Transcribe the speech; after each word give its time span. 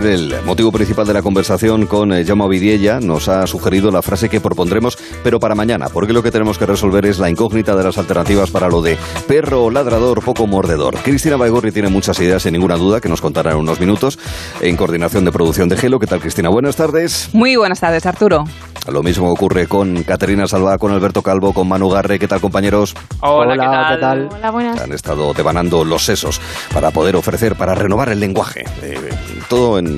El 0.00 0.34
motivo 0.46 0.72
principal 0.72 1.06
de 1.06 1.12
la 1.12 1.20
conversación 1.20 1.86
con 1.86 2.10
eh, 2.14 2.24
Jaume 2.24 2.48
Vidiella 2.48 3.00
nos 3.00 3.28
ha 3.28 3.46
sugerido 3.46 3.90
la 3.90 4.00
frase 4.00 4.30
que 4.30 4.40
propondremos, 4.40 4.96
pero 5.22 5.38
para 5.38 5.54
mañana, 5.54 5.90
porque 5.92 6.14
lo 6.14 6.22
que 6.22 6.30
tenemos 6.30 6.56
que 6.56 6.64
resolver 6.64 7.04
es 7.04 7.18
la 7.18 7.28
incógnita 7.28 7.76
de 7.76 7.84
las 7.84 7.98
alternativas 7.98 8.50
para 8.50 8.68
lo 8.68 8.80
de 8.80 8.96
perro 9.28 9.70
ladrador 9.70 10.24
poco 10.24 10.46
mordedor. 10.46 10.96
Cristina 11.02 11.36
Baigorri 11.36 11.70
tiene 11.70 11.90
muchas 11.90 12.18
ideas, 12.18 12.42
sin 12.42 12.54
ninguna 12.54 12.76
duda, 12.76 13.02
que 13.02 13.10
nos 13.10 13.20
contará 13.20 13.50
en 13.52 13.58
unos 13.58 13.78
minutos, 13.78 14.18
en 14.62 14.74
coordinación 14.74 15.26
de 15.26 15.32
producción 15.32 15.68
de 15.68 15.76
Gelo. 15.76 15.98
¿Qué 15.98 16.06
tal, 16.06 16.20
Cristina? 16.20 16.48
Buenas 16.48 16.76
tardes. 16.76 17.28
Muy 17.34 17.56
buenas 17.56 17.80
tardes, 17.80 18.06
Arturo. 18.06 18.44
Lo 18.90 19.02
mismo 19.02 19.30
ocurre 19.30 19.66
con 19.66 20.02
Caterina 20.04 20.48
Salva, 20.48 20.78
con 20.78 20.92
Alberto 20.92 21.20
Calvo, 21.20 21.52
con 21.52 21.68
Manu 21.68 21.90
Garre. 21.90 22.18
¿Qué 22.18 22.26
tal, 22.26 22.40
compañeros? 22.40 22.94
Hola, 23.20 23.52
¿qué, 23.52 24.00
tal? 24.00 24.28
Hola, 24.32 24.50
buenas. 24.50 24.80
Han 24.80 24.92
estado 24.92 25.34
devanando 25.34 25.84
los 25.84 26.06
sesos 26.06 26.40
para 26.72 26.90
poder 26.90 27.16
ofrecer, 27.16 27.54
para 27.54 27.74
renovar 27.74 28.08
el 28.08 28.18
lenguaje. 28.18 28.64
Eh, 28.82 29.10
todo 29.48 29.78
en 29.78 29.89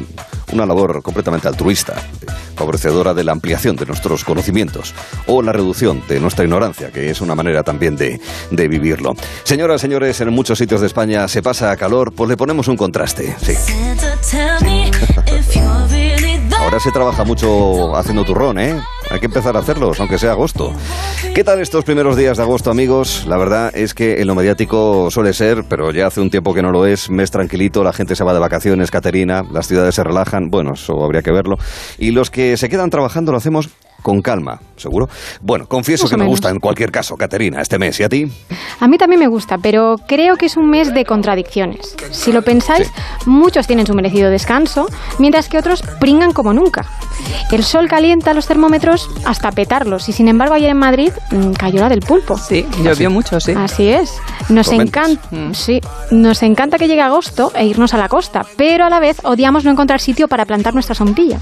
una 0.52 0.66
labor 0.66 1.02
completamente 1.02 1.48
altruista, 1.48 1.94
favorecedora 2.56 3.14
de 3.14 3.24
la 3.24 3.32
ampliación 3.32 3.76
de 3.76 3.86
nuestros 3.86 4.24
conocimientos 4.24 4.94
o 5.26 5.42
la 5.42 5.52
reducción 5.52 6.02
de 6.08 6.20
nuestra 6.20 6.44
ignorancia, 6.44 6.90
que 6.90 7.10
es 7.10 7.20
una 7.20 7.34
manera 7.34 7.62
también 7.62 7.96
de, 7.96 8.20
de 8.50 8.68
vivirlo. 8.68 9.14
Señoras, 9.44 9.80
señores, 9.80 10.20
en 10.20 10.30
muchos 10.30 10.58
sitios 10.58 10.80
de 10.80 10.86
España 10.86 11.26
se 11.28 11.42
pasa 11.42 11.70
a 11.70 11.76
calor, 11.76 12.12
pues 12.12 12.28
le 12.28 12.36
ponemos 12.36 12.68
un 12.68 12.76
contraste. 12.76 13.34
Sí. 13.42 13.54
Ahora 16.58 16.78
se 16.78 16.92
trabaja 16.92 17.24
mucho 17.24 17.96
haciendo 17.96 18.24
turrón, 18.24 18.58
¿eh? 18.58 18.80
Hay 19.12 19.20
que 19.20 19.26
empezar 19.26 19.54
a 19.56 19.60
hacerlos, 19.60 20.00
aunque 20.00 20.16
sea 20.16 20.30
agosto. 20.30 20.72
¿Qué 21.34 21.44
tal 21.44 21.60
estos 21.60 21.84
primeros 21.84 22.16
días 22.16 22.38
de 22.38 22.44
agosto, 22.44 22.70
amigos? 22.70 23.26
La 23.26 23.36
verdad 23.36 23.70
es 23.76 23.92
que 23.92 24.22
en 24.22 24.26
lo 24.26 24.34
mediático 24.34 25.10
suele 25.10 25.34
ser, 25.34 25.64
pero 25.68 25.90
ya 25.92 26.06
hace 26.06 26.22
un 26.22 26.30
tiempo 26.30 26.54
que 26.54 26.62
no 26.62 26.70
lo 26.70 26.86
es, 26.86 27.10
mes 27.10 27.30
tranquilito, 27.30 27.84
la 27.84 27.92
gente 27.92 28.16
se 28.16 28.24
va 28.24 28.32
de 28.32 28.40
vacaciones, 28.40 28.90
Caterina, 28.90 29.42
las 29.52 29.66
ciudades 29.66 29.96
se 29.96 30.02
relajan, 30.02 30.48
bueno, 30.48 30.70
eso 30.72 30.94
habría 31.04 31.20
que 31.20 31.30
verlo. 31.30 31.56
Y 31.98 32.12
los 32.12 32.30
que 32.30 32.56
se 32.56 32.70
quedan 32.70 32.88
trabajando 32.88 33.32
lo 33.32 33.38
hacemos 33.38 33.68
con 34.02 34.20
calma, 34.20 34.60
¿seguro? 34.76 35.08
Bueno, 35.40 35.66
confieso 35.66 36.08
que 36.08 36.16
me 36.16 36.26
gusta 36.26 36.50
en 36.50 36.58
cualquier 36.58 36.90
caso, 36.90 37.16
Caterina, 37.16 37.60
este 37.60 37.78
mes. 37.78 37.98
¿Y 38.00 38.02
a 38.02 38.08
ti? 38.08 38.30
A 38.80 38.88
mí 38.88 38.98
también 38.98 39.20
me 39.20 39.28
gusta, 39.28 39.58
pero 39.58 39.96
creo 40.06 40.36
que 40.36 40.46
es 40.46 40.56
un 40.56 40.68
mes 40.68 40.92
de 40.92 41.04
contradicciones. 41.04 41.96
Si 42.10 42.32
lo 42.32 42.42
pensáis, 42.42 42.90
muchos 43.26 43.66
tienen 43.66 43.86
su 43.86 43.94
merecido 43.94 44.30
descanso, 44.30 44.86
mientras 45.18 45.48
que 45.48 45.58
otros 45.58 45.82
pringan 46.00 46.32
como 46.32 46.52
nunca. 46.52 46.86
El 47.50 47.62
sol 47.62 47.88
calienta 47.88 48.34
los 48.34 48.46
termómetros 48.46 49.08
hasta 49.24 49.52
petarlos 49.52 50.08
y 50.08 50.12
sin 50.12 50.28
embargo 50.28 50.54
ayer 50.54 50.70
en 50.70 50.78
Madrid 50.78 51.12
mm, 51.30 51.52
cayó 51.52 51.80
la 51.80 51.88
del 51.88 52.00
pulpo. 52.00 52.36
Sí, 52.38 52.66
llovió 52.82 53.10
mucho, 53.10 53.38
sí. 53.40 53.52
Así 53.56 53.88
es. 53.88 54.12
Nos 54.48 54.72
encanta, 54.72 55.22
sí, 55.52 55.80
nos 56.10 56.42
encanta 56.42 56.78
que 56.78 56.88
llegue 56.88 57.02
agosto 57.02 57.52
e 57.54 57.66
irnos 57.66 57.94
a 57.94 57.98
la 57.98 58.08
costa, 58.08 58.44
pero 58.56 58.84
a 58.84 58.90
la 58.90 59.00
vez 59.00 59.18
odiamos 59.22 59.64
no 59.64 59.70
encontrar 59.70 60.00
sitio 60.00 60.28
para 60.28 60.44
plantar 60.44 60.74
nuestra 60.74 60.94
sombrilla. 60.94 61.38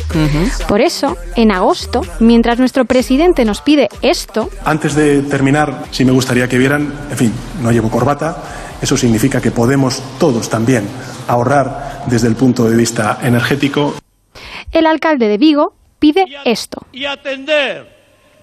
Por 0.69 0.81
eso, 0.81 1.17
en 1.37 1.53
agosto, 1.53 2.03
mientras 2.19 2.50
nuestro 2.59 2.85
presidente 2.85 3.45
nos 3.45 3.61
pide 3.61 3.89
esto, 4.03 4.51
Antes 4.65 4.95
de 4.95 5.23
terminar, 5.23 5.85
sí 5.91 6.05
me 6.05 6.13
gustaría 6.13 6.49
que 6.49 6.59
vieran, 6.59 6.93
en 7.11 7.17
fin, 7.17 7.33
no 7.63 7.71
llevo 7.71 7.91
corbata, 7.91 8.43
eso 8.83 8.97
significa 8.97 9.41
que 9.41 9.51
podemos 9.51 10.03
todos 10.19 10.49
también 10.49 10.89
ahorrar 11.29 12.05
desde 12.07 12.29
el 12.29 12.35
punto 12.37 12.65
de 12.69 12.77
vista 12.77 13.19
energético. 13.23 13.95
el 14.73 14.87
alcalde 14.87 15.29
de 15.29 15.39
Vigo 15.39 15.75
pide 15.99 16.25
esto. 16.45 16.87
y 16.93 17.05
atender, 17.05 17.87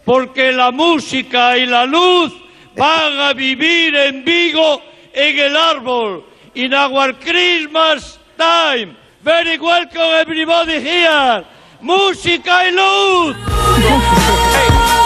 porque 0.06 0.52
la 0.52 0.72
música 0.72 1.58
y 1.58 1.66
la 1.66 1.86
luz 1.86 2.34
van 2.78 3.20
a 3.20 3.34
vivir 3.34 3.96
en 3.96 4.24
Vigo 4.24 4.82
en 5.14 5.40
el 5.40 5.58
árbol. 5.58 6.24
In 6.54 6.74
our 6.74 7.14
Christmas 7.20 8.20
time. 8.38 8.96
Very 9.24 9.58
welcome 9.60 10.22
everybody 10.22 10.74
here. 10.80 11.44
Música 11.82 12.68
y 12.68 12.72
luz. 12.72 13.36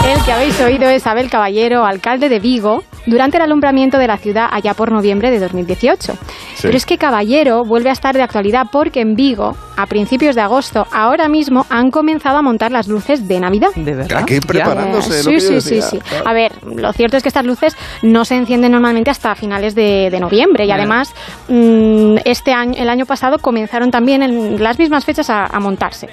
El 0.04 0.24
que 0.24 0.32
habéis 0.32 0.60
oído 0.60 0.88
es 0.88 1.06
Abel 1.06 1.30
Caballero, 1.30 1.84
alcalde 1.84 2.28
de 2.28 2.40
Vigo, 2.40 2.82
durante 3.06 3.36
el 3.36 3.44
alumbramiento 3.44 3.98
de 3.98 4.06
la 4.06 4.16
ciudad 4.16 4.48
allá 4.50 4.74
por 4.74 4.90
noviembre 4.90 5.30
de 5.30 5.38
2018. 5.38 6.14
Pero 6.60 6.76
es 6.76 6.86
que 6.86 6.98
Caballero 6.98 7.64
vuelve 7.64 7.90
a 7.90 7.92
estar 7.92 8.14
de 8.14 8.22
actualidad 8.22 8.66
porque 8.72 9.00
en 9.00 9.14
Vigo, 9.14 9.56
a 9.76 9.86
principios 9.86 10.34
de 10.34 10.40
agosto, 10.40 10.86
ahora 10.92 11.28
mismo 11.28 11.66
han 11.70 11.90
comenzado 11.90 12.38
a 12.38 12.42
montar 12.42 12.72
las 12.72 12.88
luces 12.88 13.28
de 13.28 13.40
Navidad. 13.40 13.68
¿De 13.74 13.94
verdad? 13.94 14.22
Aquí 14.22 14.40
preparándose. 14.40 15.20
Eh, 15.20 15.22
lo 15.24 15.40
sí, 15.40 15.40
sí, 15.40 15.60
sí, 15.60 15.82
sí. 15.82 15.98
A 16.24 16.32
ver, 16.32 16.52
lo 16.64 16.92
cierto 16.92 17.16
es 17.16 17.22
que 17.22 17.28
estas 17.28 17.46
luces 17.46 17.76
no 18.02 18.24
se 18.24 18.36
encienden 18.36 18.72
normalmente 18.72 19.10
hasta 19.10 19.34
finales 19.34 19.74
de, 19.74 20.08
de 20.10 20.20
noviembre 20.20 20.64
y 20.66 20.70
además 20.70 21.14
mm, 21.48 22.16
este 22.24 22.52
año, 22.52 22.74
el 22.76 22.88
año 22.88 23.06
pasado 23.06 23.38
comenzaron 23.38 23.90
también 23.90 24.22
en 24.22 24.62
las 24.62 24.78
mismas 24.78 25.04
fechas 25.04 25.30
a, 25.30 25.46
a 25.46 25.60
montarse. 25.60 26.08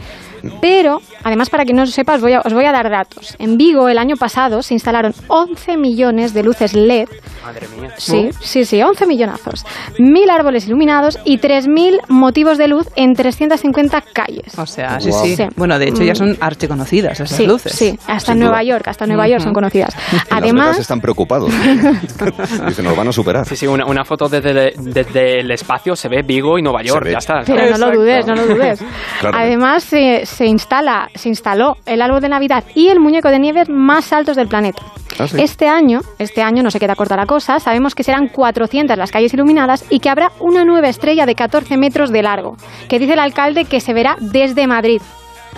Pero, 0.61 1.01
además, 1.23 1.49
para 1.49 1.65
que 1.65 1.73
no 1.73 1.81
lo 1.81 1.87
sepas, 1.87 2.17
os 2.17 2.21
voy, 2.21 2.33
a, 2.33 2.41
os 2.41 2.53
voy 2.53 2.65
a 2.65 2.71
dar 2.71 2.89
datos. 2.89 3.35
En 3.39 3.57
Vigo, 3.57 3.89
el 3.89 3.97
año 3.97 4.15
pasado, 4.15 4.61
se 4.61 4.73
instalaron 4.73 5.13
11 5.27 5.77
millones 5.77 6.33
de 6.33 6.43
luces 6.43 6.73
LED. 6.73 7.07
Madre 7.43 7.67
mía. 7.79 7.91
Sí, 7.97 8.29
sí, 8.41 8.65
sí, 8.65 8.81
11 8.81 9.05
millonazos. 9.07 9.65
Mil 9.97 10.29
árboles 10.29 10.67
iluminados 10.67 11.17
y 11.25 11.37
3.000 11.39 11.99
motivos 12.09 12.57
de 12.57 12.67
luz 12.67 12.87
en 12.95 13.13
350 13.13 14.01
calles. 14.13 14.57
O 14.57 14.65
sea, 14.65 14.99
sí, 14.99 15.09
Guau. 15.09 15.25
sí, 15.25 15.35
Sí. 15.35 15.43
Bueno, 15.55 15.77
de 15.79 15.87
hecho 15.87 16.03
ya 16.03 16.13
Mm. 16.13 16.15
son 16.15 16.37
archiconocidas 16.39 17.13
esas 17.19 17.29
Sí, 17.37 17.45
luces. 17.47 17.71
sí, 17.73 17.97
hasta 18.07 18.19
Sin 18.19 18.33
en 18.33 18.39
Nueva 18.39 18.59
duda. 18.59 18.63
York, 18.63 18.87
hasta 18.87 19.05
Nueva 19.05 19.27
York 19.27 19.41
son 19.41 19.53
conocidas. 19.53 19.95
En 20.11 20.17
Las 20.17 20.25
Además, 20.31 20.79
están 20.79 20.99
preocupados. 21.01 21.51
Dicen, 22.67 22.85
nos 22.85 22.95
van 22.97 23.07
a 23.07 23.11
superar. 23.11 23.45
Sí, 23.45 23.55
sí, 23.55 23.67
una, 23.67 23.85
una 23.85 24.03
foto 24.03 24.27
desde, 24.29 24.73
desde 24.77 25.39
el 25.39 25.51
espacio 25.51 25.95
se 25.95 26.07
ve 26.09 26.21
Vigo 26.23 26.57
y 26.57 26.61
Nueva 26.61 26.81
York, 26.83 27.07
ya 27.11 27.17
está. 27.19 27.41
Pero 27.45 27.77
no 27.77 27.77
lo 27.89 27.97
dudes, 27.99 28.25
no 28.27 28.35
lo 28.35 28.45
dudes. 28.47 28.83
Claro. 29.19 29.37
Además, 29.37 29.83
se, 29.83 30.25
se 30.29 30.45
instala, 30.45 31.09
se 31.15 31.29
instaló 31.29 31.77
el 31.85 32.01
árbol 32.01 32.21
de 32.21 32.29
Navidad 32.29 32.63
y 32.75 32.87
el 32.87 32.99
muñeco 32.99 33.29
de 33.29 33.39
nieve 33.39 33.63
más 33.67 34.13
altos 34.13 34.35
del 34.35 34.47
planeta. 34.47 34.81
Ah, 35.19 35.27
sí. 35.27 35.41
Este 35.41 35.67
año, 35.67 36.01
este 36.17 36.41
año 36.41 36.63
no 36.63 36.71
se 36.71 36.79
queda 36.79 36.95
corta 36.95 37.17
la 37.17 37.25
cosa, 37.25 37.59
sabemos 37.59 37.95
que 37.95 38.03
serán 38.03 38.27
400 38.27 38.97
las 38.97 39.11
calles 39.11 39.33
iluminadas 39.33 39.85
y 39.89 39.99
que 39.99 40.09
habrá 40.09 40.31
una 40.39 40.63
nueva 40.63 40.87
estrella 40.87 41.25
de 41.25 41.35
14 41.35 41.77
metros 41.77 42.11
de 42.11 42.21
largo, 42.21 42.55
que 42.87 42.99
dice 42.99 43.13
el 43.13 43.19
alcalde 43.19 43.65
que 43.65 43.79
se 43.79 43.93
verá 43.93 44.15
desde 44.19 44.67
Madrid. 44.67 45.01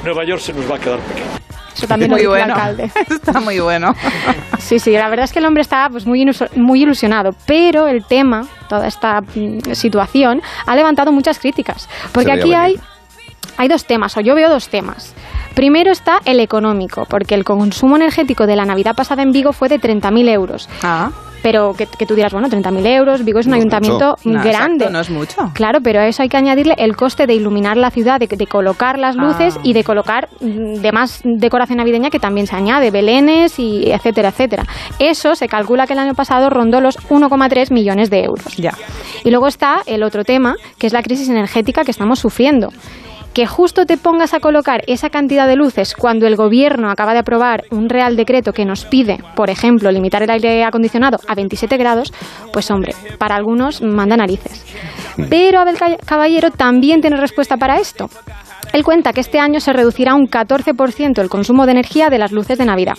Nueva 0.04 0.26
York 0.26 0.42
se 0.42 0.54
nos 0.54 0.70
va 0.70 0.76
a 0.76 0.80
quedar 0.80 1.00
pequeño. 1.00 1.42
Eso 1.76 1.88
también 1.88 2.12
lo 2.12 2.16
Muy 2.16 2.22
dice 2.22 2.30
bueno. 2.30 2.46
el 2.46 2.52
alcalde. 2.52 2.92
Está 3.09 3.40
muy 3.40 3.59
bueno. 3.59 3.94
Sí, 4.59 4.78
sí, 4.78 4.92
la 4.92 5.09
verdad 5.09 5.26
es 5.26 5.34
que 5.34 5.40
el 5.40 5.46
hombre 5.46 5.64
está 5.64 5.90
pues, 5.90 6.06
muy, 6.06 6.24
muy 6.56 6.84
ilusionado, 6.84 7.32
pero 7.48 7.88
el 7.88 8.06
tema, 8.06 8.46
toda 8.70 8.88
esta 8.88 9.20
mm, 9.20 9.74
situación, 9.74 10.40
ha 10.68 10.76
levantado 10.76 11.12
muchas 11.12 11.40
críticas. 11.40 11.90
Porque 12.14 12.32
aquí 12.32 12.53
hay. 12.53 12.80
Hay 13.61 13.67
dos 13.67 13.85
temas, 13.85 14.17
o 14.17 14.22
yo 14.22 14.33
veo 14.33 14.49
dos 14.49 14.69
temas. 14.69 15.13
Primero 15.53 15.91
está 15.91 16.19
el 16.25 16.39
económico, 16.39 17.05
porque 17.07 17.35
el 17.35 17.44
consumo 17.44 17.95
energético 17.95 18.47
de 18.47 18.55
la 18.55 18.66
Navidad 18.66 18.95
pasada 18.95 19.22
en 19.22 19.31
Vigo 19.31 19.53
fue 19.53 19.69
de 19.69 19.79
30.000 19.79 20.29
euros. 20.29 20.67
Ah, 20.81 21.09
Pero 21.44 21.73
que, 21.73 21.85
que 21.88 22.05
tú 22.05 22.16
dirás, 22.16 22.31
bueno, 22.33 22.47
30.000 22.47 22.85
euros, 22.88 23.23
Vigo 23.25 23.39
es 23.39 23.45
un 23.45 23.51
No 23.51 23.57
es 23.57 23.61
ayuntamiento 23.61 24.16
no, 24.23 24.41
grande. 24.41 24.85
exacto, 24.85 24.89
no 24.91 24.99
es 24.99 25.09
mucho. 25.09 25.35
Claro, 25.53 25.79
pero 25.83 25.99
a 25.99 26.07
eso 26.07 26.23
hay 26.23 26.29
que 26.29 26.38
añadirle 26.38 26.73
el 26.77 26.95
coste 26.95 27.27
de 27.27 27.33
iluminar 27.35 27.77
la 27.77 27.91
ciudad, 27.91 28.19
de, 28.19 28.27
de 28.27 28.47
colocar 28.47 28.97
las 28.97 29.16
luces 29.16 29.57
Ah. 29.57 29.61
y 29.63 29.73
de 29.73 29.83
colocar 29.83 30.29
mm, 30.39 30.81
demás 30.81 31.22
decoración 31.23 31.78
navideña 31.78 32.09
que 32.09 32.19
también 32.19 32.47
se 32.47 32.55
añade, 32.55 32.89
belenes 32.89 33.59
y 33.59 33.91
etcétera, 33.91 34.29
etcétera. 34.29 34.63
Eso 34.99 35.35
se 35.35 35.47
calcula 35.47 35.85
que 35.85 35.93
el 35.93 35.99
año 35.99 36.13
pasado 36.16 36.49
rondó 36.49 36.79
los 36.79 36.97
1,3 37.09 37.72
millones 37.72 38.09
de 38.09 38.23
euros. 38.23 38.55
Ya. 38.57 38.73
Y 39.25 39.29
luego 39.31 39.47
está 39.47 39.81
el 39.85 40.01
otro 40.03 40.23
tema, 40.23 40.55
que 40.79 40.88
es 40.88 40.93
la 40.93 41.03
crisis 41.03 41.28
energética 41.29 41.83
que 41.83 41.91
estamos 41.91 42.19
sufriendo. 42.19 42.69
Que 43.34 43.47
justo 43.47 43.86
te 43.86 43.96
pongas 43.96 44.34
a 44.34 44.42
colocar 44.42 44.84
esa 44.88 45.09
cantidad 45.09 45.47
de 45.47 45.56
luces 45.56 45.96
cuando 45.96 46.28
el 46.28 46.36
gobierno 46.36 46.90
acaba 46.90 47.14
de 47.14 47.19
aprobar 47.19 47.64
un 47.72 47.88
real 47.88 48.18
decreto 48.18 48.52
que 48.52 48.66
nos 48.66 48.84
pide, 48.84 49.24
por 49.36 49.50
ejemplo, 49.50 49.90
limitar 49.90 50.22
el 50.22 50.30
aire 50.30 50.66
acondicionado 50.66 51.18
a 51.30 51.36
27 51.36 51.78
grados, 51.78 52.14
pues 52.52 52.70
hombre, 52.72 52.94
para 53.18 53.36
algunos 53.36 53.81
manda 53.81 54.18
narices. 54.18 54.66
Pero 55.30 55.62
Abel 55.62 55.78
Ca- 55.78 55.97
Caballero 56.06 56.52
también 56.52 57.00
tiene 57.00 57.16
respuesta 57.16 57.56
para 57.56 57.80
esto. 57.80 58.09
Él 58.74 58.84
cuenta 58.84 59.14
que 59.14 59.22
este 59.22 59.40
año 59.40 59.59
se 59.59 59.73
reducirá 59.73 60.16
un 60.16 60.28
14% 60.28 61.20
el 61.22 61.29
consumo 61.29 61.66
de 61.66 61.72
energía 61.73 62.09
de 62.09 62.18
las 62.18 62.32
luces 62.32 62.58
de 62.58 62.66
Navidad. 62.66 62.96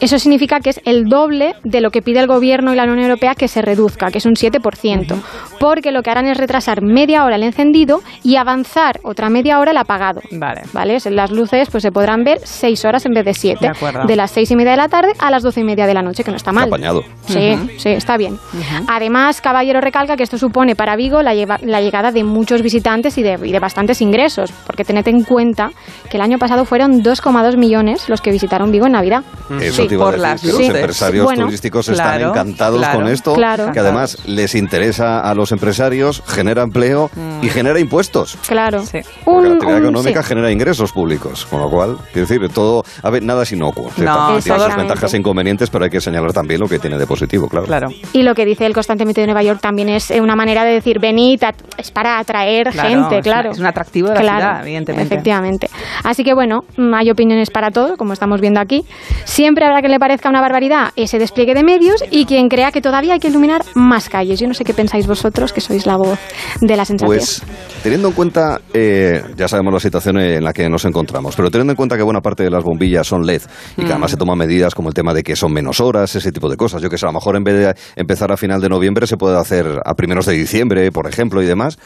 Eso 0.00 0.18
significa 0.18 0.60
que 0.60 0.70
es 0.70 0.80
el 0.84 1.04
doble 1.04 1.54
de 1.64 1.80
lo 1.80 1.90
que 1.90 2.02
pide 2.02 2.20
el 2.20 2.26
Gobierno 2.26 2.72
y 2.72 2.76
la 2.76 2.84
Unión 2.84 3.00
Europea 3.00 3.34
que 3.34 3.48
se 3.48 3.62
reduzca, 3.62 4.10
que 4.10 4.18
es 4.18 4.26
un 4.26 4.34
7%, 4.34 5.14
porque 5.58 5.90
lo 5.92 6.02
que 6.02 6.10
harán 6.10 6.26
es 6.26 6.36
retrasar 6.36 6.82
media 6.82 7.24
hora 7.24 7.36
el 7.36 7.42
encendido 7.42 8.00
y 8.22 8.36
avanzar 8.36 9.00
otra 9.02 9.28
media 9.30 9.58
hora 9.58 9.70
el 9.72 9.76
apagado. 9.76 10.20
Vale. 10.32 10.62
¿Vale? 10.72 10.98
Las 11.10 11.30
luces 11.30 11.68
pues 11.70 11.82
se 11.82 11.90
podrán 11.90 12.22
ver 12.22 12.38
6 12.44 12.84
horas 12.84 13.06
en 13.06 13.12
vez 13.12 13.24
de 13.24 13.34
7, 13.34 13.58
De 13.60 13.68
acuerdo. 13.68 14.04
de 14.06 14.16
las 14.16 14.30
6 14.30 14.50
y 14.50 14.56
media 14.56 14.72
de 14.72 14.76
la 14.76 14.88
tarde 14.88 15.12
a 15.18 15.30
las 15.30 15.42
12 15.42 15.60
y 15.60 15.64
media 15.64 15.86
de 15.86 15.94
la 15.94 16.02
noche, 16.02 16.22
que 16.22 16.30
no 16.30 16.36
está 16.36 16.52
mal. 16.52 16.68
Apañado. 16.68 17.02
Sí, 17.26 17.54
sí, 17.78 17.88
está 17.90 18.16
bien. 18.16 18.38
Además, 18.86 19.40
Caballero 19.40 19.80
recalca 19.80 20.16
que 20.16 20.22
esto 20.22 20.38
supone 20.38 20.76
para 20.76 20.96
Vigo 20.96 21.22
la, 21.22 21.34
lleva- 21.34 21.58
la 21.62 21.80
llegada 21.80 22.12
de 22.12 22.24
muchos 22.24 22.62
visitantes 22.62 23.16
y 23.18 23.22
de, 23.22 23.38
y 23.44 23.52
de 23.52 23.58
bastantes 23.58 24.00
ingresos, 24.00 24.52
porque 24.66 24.84
tened 24.88 25.06
en 25.06 25.22
cuenta 25.22 25.70
que 26.10 26.16
el 26.16 26.22
año 26.22 26.38
pasado 26.38 26.64
fueron 26.64 27.02
2,2 27.04 27.56
millones 27.56 28.08
los 28.08 28.20
que 28.20 28.32
visitaron 28.32 28.72
Vigo 28.72 28.86
en 28.86 28.92
Navidad. 28.92 29.22
Eso 29.60 29.86
te 29.86 29.94
iba 29.94 30.08
a 30.08 30.10
por 30.10 30.14
decir, 30.20 30.28
las 30.28 30.40
que 30.40 30.48
los 30.48 30.60
empresarios 30.76 31.24
Bueno, 31.24 31.44
turísticos 31.44 31.88
están 31.88 32.20
encantados 32.22 32.78
claro, 32.78 32.98
con 32.98 33.08
esto, 33.08 33.34
claro. 33.34 33.72
que 33.72 33.78
además 33.80 34.18
les 34.26 34.54
interesa 34.54 35.20
a 35.20 35.34
los 35.34 35.52
empresarios, 35.52 36.22
genera 36.26 36.62
empleo 36.62 37.10
y 37.42 37.48
genera 37.48 37.78
impuestos. 37.78 38.36
Claro. 38.46 38.82
Sí. 38.84 38.98
Porque 39.24 39.48
la 39.48 39.54
actividad 39.54 39.76
un- 39.78 39.82
económica 39.84 40.22
sí. 40.22 40.28
genera 40.28 40.50
ingresos 40.50 40.92
públicos, 40.92 41.46
con 41.46 41.60
lo 41.60 41.70
cual, 41.70 41.96
quiero 42.12 42.26
decir, 42.26 42.48
todo, 42.48 42.84
a 43.02 43.10
ver, 43.10 43.22
nada 43.22 43.42
es 43.42 43.52
inocuo. 43.52 43.90
No, 43.98 44.38
tiene 44.40 44.58
sus 44.58 44.76
ventajas 44.76 45.14
e 45.14 45.16
inconvenientes, 45.18 45.70
pero 45.70 45.84
hay 45.84 45.90
que 45.90 46.00
señalar 46.00 46.32
también 46.32 46.60
lo 46.60 46.68
que 46.68 46.78
tiene 46.78 46.96
de 46.98 47.06
positivo, 47.06 47.48
claro. 47.48 47.66
Claro. 47.66 47.88
Y 48.12 48.22
lo 48.22 48.34
que 48.34 48.44
dice 48.44 48.66
el 48.66 48.72
constantemente 48.74 49.20
de 49.20 49.26
Nueva 49.26 49.42
York 49.42 49.60
también 49.60 49.88
es 49.88 50.10
eh, 50.10 50.20
una 50.20 50.34
manera 50.34 50.64
de 50.64 50.72
decir, 50.72 50.98
venid, 50.98 51.42
a- 51.44 51.52
es 51.76 51.90
para 51.90 52.18
atraer 52.18 52.70
Claro, 52.70 52.88
gente, 52.88 53.18
es 53.18 53.22
claro. 53.24 53.48
una- 53.48 53.52
es 53.54 53.58
un 53.60 53.66
atractivo 53.66 54.08
de 54.08 54.14
la 54.14 54.20
Claro, 54.20 54.38
ciudad, 54.40 54.64
evidentemente. 54.78 55.14
Efectivamente. 55.14 55.70
Así 56.04 56.24
que 56.24 56.34
bueno, 56.34 56.64
mm, 56.76 56.94
hay 56.94 57.10
opiniones 57.10 57.50
para 57.50 57.70
todo, 57.70 57.96
como 57.96 58.12
estamos 58.12 58.40
viendo 58.40 58.60
aquí. 58.60 58.84
Siempre 59.24 59.64
habrá 59.66 59.82
que 59.82 59.88
le 59.88 59.98
parezca 59.98 60.28
una 60.28 60.40
barbaridad 60.40 60.90
ese 60.96 61.18
despliegue 61.18 61.54
de 61.54 61.64
medios 61.64 62.02
y 62.10 62.24
quien 62.24 62.48
crea 62.48 62.72
que 62.72 62.80
todavía 62.80 63.14
hay 63.14 63.20
que 63.20 63.28
iluminar 63.28 63.62
más 63.74 64.08
calles. 64.08 64.38
Yo 64.40 64.46
no 64.46 64.54
sé 64.54 64.64
qué 64.64 64.74
pensáis 64.74 65.06
vosotros, 65.06 65.52
que 65.52 65.60
sois 65.60 65.86
la 65.86 65.96
voz 65.96 66.18
de 66.60 66.76
la 66.76 66.84
sensación. 66.84 67.08
Pues 67.18 67.42
teniendo 67.82 68.08
en 68.08 68.14
cuenta, 68.14 68.60
eh, 68.72 69.22
ya 69.36 69.48
sabemos 69.48 69.72
la 69.72 69.80
situación 69.80 70.18
en 70.18 70.42
la 70.44 70.52
que 70.52 70.68
nos 70.68 70.84
encontramos, 70.84 71.34
pero 71.36 71.50
teniendo 71.50 71.72
en 71.72 71.76
cuenta 71.76 71.96
que 71.96 72.02
buena 72.02 72.20
parte 72.20 72.42
de 72.42 72.50
las 72.50 72.64
bombillas 72.64 73.06
son 73.06 73.24
LED 73.26 73.42
y 73.76 73.84
que 73.84 73.90
además 73.92 74.10
se 74.10 74.16
toman 74.16 74.38
medidas 74.38 74.74
como 74.74 74.88
el 74.88 74.94
tema 74.94 75.14
de 75.14 75.22
que 75.22 75.36
son 75.36 75.52
menos 75.52 75.80
horas, 75.80 76.14
ese 76.14 76.32
tipo 76.32 76.48
de 76.48 76.56
cosas. 76.56 76.82
Yo 76.82 76.90
que 76.90 76.98
sé, 76.98 77.06
a 77.06 77.08
lo 77.08 77.14
mejor 77.14 77.36
en 77.36 77.44
vez 77.44 77.54
de 77.58 77.74
empezar 77.96 78.32
a 78.32 78.36
final 78.36 78.60
de 78.60 78.68
noviembre 78.68 79.06
se 79.06 79.16
puede 79.16 79.38
hacer 79.38 79.66
a 79.84 79.94
primeros 79.94 80.26
de 80.26 80.34
diciembre, 80.34 80.90
por 80.92 81.08
ejemplo, 81.08 81.42
y 81.42 81.46
demás. 81.46 81.78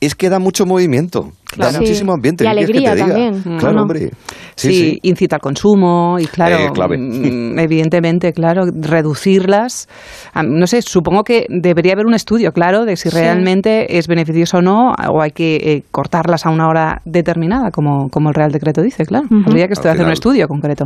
Es 0.00 0.14
que 0.14 0.28
da 0.28 0.38
mucho 0.38 0.66
movimiento, 0.66 1.32
Claro. 1.46 1.72
da 1.72 1.78
Sí. 1.78 1.84
muchísimo 1.84 2.12
ambiente. 2.12 2.35
Y 2.44 2.48
¿qué 2.48 2.54
quieres 2.54 2.70
que 2.70 2.88
alegría 2.88 2.94
diga? 2.94 3.06
también, 3.06 3.58
Claro, 3.58 3.82
hombre. 3.82 4.00
Sí, 4.54 4.68
Sí, 4.68 4.72
sí. 4.72 4.98
incita 5.02 5.36
al 5.36 5.42
consumo 5.42 6.16
y 6.18 6.26
claro, 6.26 6.56
Eh, 6.56 6.70
clave. 6.72 6.96
mm, 6.98 7.58
evidentemente, 7.58 8.32
claro, 8.32 8.64
reducirlas. 8.74 9.88
Ah, 10.34 10.42
No 10.42 10.66
sé, 10.66 10.82
supongo 10.82 11.22
que 11.24 11.46
debería 11.48 11.92
haber 11.92 12.06
un 12.06 12.14
estudio, 12.14 12.52
claro, 12.52 12.84
de 12.84 12.96
si 12.96 13.10
Sí. 13.10 13.16
realmente 13.16 13.98
es 13.98 14.06
beneficioso 14.08 14.58
o 14.58 14.62
no, 14.62 14.92
o 15.10 15.22
hay 15.22 15.30
que 15.30 15.56
eh, 15.56 15.82
cortarlas 15.90 16.46
a 16.46 16.50
una 16.50 16.68
hora 16.68 17.00
determinada, 17.04 17.70
como, 17.70 18.08
como 18.10 18.28
el 18.30 18.34
Real 18.34 18.50
Decreto 18.52 18.82
dice, 18.82 19.04
claro. 19.04 19.26
Habría 19.46 19.66
que 19.68 19.74
Al 19.74 19.90
hacer 19.90 20.04
un 20.06 20.12
estudio 20.12 20.48
concreto. 20.48 20.84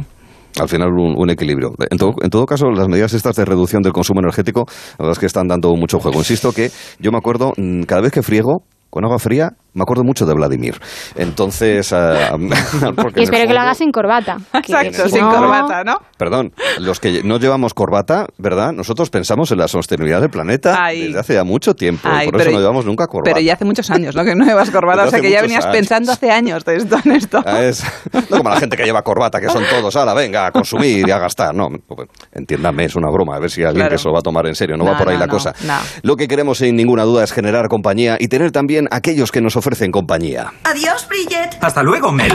al 0.60 0.68
final 0.68 0.88
un, 0.92 1.14
un 1.16 1.30
equilibrio. 1.30 1.70
En 1.90 1.96
todo, 1.98 2.12
en 2.22 2.28
todo 2.30 2.44
caso, 2.44 2.70
las 2.70 2.88
medidas 2.88 3.12
estas 3.14 3.36
de 3.36 3.44
reducción 3.44 3.82
del 3.82 3.92
consumo 3.92 4.20
energético, 4.20 4.64
la 4.98 5.04
verdad 5.04 5.12
es 5.12 5.18
que 5.20 5.26
están 5.26 5.46
dando 5.46 5.72
mucho 5.76 5.98
juego. 6.00 6.18
Insisto 6.18 6.52
que 6.52 6.70
yo 6.98 7.12
me 7.12 7.18
acuerdo, 7.18 7.52
mm, 7.56 7.82
cada 7.82 8.00
vez 8.02 8.10
que 8.12 8.22
friego 8.22 8.62
con 8.90 9.04
agua 9.04 9.18
fría, 9.20 9.50
me 9.74 9.82
acuerdo 9.82 10.04
mucho 10.04 10.26
de 10.26 10.34
Vladimir. 10.34 10.80
Entonces, 11.16 11.92
ah, 11.92 12.36
y 13.16 13.22
espero 13.22 13.46
que 13.46 13.54
lo 13.54 13.60
hagas 13.60 13.78
sin 13.78 13.92
corbata. 13.92 14.38
Exacto, 14.54 15.04
si 15.04 15.10
sin 15.16 15.20
no- 15.20 15.30
corbata, 15.34 15.84
¿no? 15.84 15.98
Perdón, 16.16 16.52
los 16.78 17.00
que 17.00 17.22
no 17.22 17.38
llevamos 17.38 17.74
corbata, 17.74 18.26
¿verdad? 18.38 18.72
Nosotros 18.72 19.10
pensamos 19.10 19.50
en 19.52 19.58
la 19.58 19.68
sostenibilidad 19.68 20.20
del 20.20 20.30
planeta 20.30 20.76
Ay. 20.78 21.06
desde 21.06 21.18
hace 21.20 21.34
ya 21.34 21.44
mucho 21.44 21.74
tiempo. 21.74 22.08
y 22.22 22.30
por 22.30 22.40
eso 22.40 22.50
no 22.50 22.58
llevamos 22.58 22.84
nunca 22.84 23.06
corbata. 23.06 23.30
Pero 23.34 23.44
ya 23.44 23.54
hace 23.54 23.64
muchos 23.64 23.90
años, 23.90 24.14
¿no? 24.14 24.24
Que 24.24 24.34
no 24.34 24.44
llevas 24.44 24.70
corbata, 24.70 25.04
o 25.04 25.10
sea 25.10 25.20
que 25.20 25.30
ya 25.30 25.42
venías 25.42 25.64
años. 25.64 25.76
pensando 25.76 26.12
hace 26.12 26.30
años 26.30 26.64
de 26.64 26.76
esto 26.76 26.96
en 27.04 27.12
esto. 27.12 27.42
Ah, 27.46 27.62
es- 27.62 27.84
no 28.12 28.38
como 28.38 28.50
la 28.50 28.56
gente 28.60 28.76
que 28.76 28.84
lleva 28.84 29.02
corbata, 29.02 29.40
que 29.40 29.48
son 29.48 29.64
todos, 29.68 29.94
ahora 29.96 30.14
venga, 30.14 30.46
a 30.46 30.50
consumir 30.52 31.08
y 31.08 31.10
a 31.10 31.18
gastar. 31.18 31.54
No, 31.54 31.68
pues, 31.86 32.08
entiéndame, 32.32 32.84
es 32.84 32.96
una 32.96 33.10
broma, 33.10 33.36
a 33.36 33.38
ver 33.38 33.50
si 33.50 33.62
alguien 33.62 33.80
Claro. 33.82 33.90
que 33.92 33.98
se 33.98 34.08
lo 34.08 34.12
va 34.12 34.18
a 34.20 34.22
tomar 34.22 34.46
en 34.46 34.54
serio, 34.54 34.76
no, 34.76 34.84
No, 34.84 34.92
va 34.92 34.98
por 34.98 35.08
ahí 35.08 35.14
no, 35.14 35.20
la 35.20 35.26
no, 35.26 35.32
cosa. 35.32 35.54
no. 35.66 35.74
Lo 36.02 36.16
que 36.16 36.28
queremos 36.28 36.58
sin 36.58 36.76
ninguna 36.76 37.04
duda 37.04 37.24
es 37.24 37.32
generar 37.32 37.68
compañía 37.68 38.16
y 38.20 38.28
tener 38.28 38.52
también 38.52 38.88
aquellos 38.90 39.32
que 39.32 39.40
nos 39.40 39.56
ofrecen 39.60 39.92
compañía. 39.92 40.52
Adiós, 40.64 41.06
Bridget. 41.08 41.56
Hasta 41.62 41.82
luego, 41.82 42.10
Mel. 42.12 42.32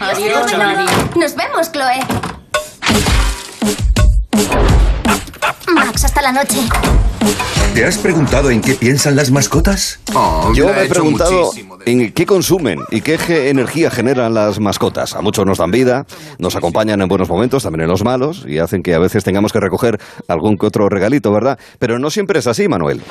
Adiós, 0.00 0.52
Johnny. 0.52 0.84
Nos 1.18 1.34
vemos, 1.34 1.72
Chloe. 1.72 2.00
Max, 5.74 6.04
hasta 6.04 6.22
la 6.22 6.32
noche. 6.32 6.58
¿Te 7.74 7.84
has 7.84 7.98
preguntado 7.98 8.50
en 8.50 8.62
qué 8.62 8.74
piensan 8.74 9.16
las 9.16 9.30
mascotas? 9.30 10.00
Oh, 10.14 10.50
Yo 10.54 10.72
me 10.72 10.84
he 10.84 10.88
preguntado 10.88 11.50
de- 11.52 11.92
en 11.92 12.12
qué 12.12 12.24
consumen 12.24 12.80
y 12.90 13.02
qué 13.02 13.50
energía 13.50 13.90
generan 13.90 14.32
las 14.32 14.58
mascotas. 14.60 15.14
A 15.14 15.20
muchos 15.20 15.44
nos 15.44 15.58
dan 15.58 15.70
vida, 15.70 16.06
nos 16.38 16.56
acompañan 16.56 17.02
en 17.02 17.08
buenos 17.08 17.28
momentos, 17.28 17.64
también 17.64 17.82
en 17.82 17.88
los 17.88 18.02
malos, 18.02 18.44
y 18.48 18.58
hacen 18.58 18.82
que 18.82 18.94
a 18.94 18.98
veces 18.98 19.24
tengamos 19.24 19.52
que 19.52 19.60
recoger 19.60 20.00
algún 20.26 20.56
que 20.56 20.64
otro 20.66 20.88
regalito, 20.88 21.30
¿verdad? 21.32 21.58
Pero 21.78 21.98
no 21.98 22.08
siempre 22.10 22.38
es 22.38 22.46
así, 22.46 22.66
Manuel. 22.66 23.02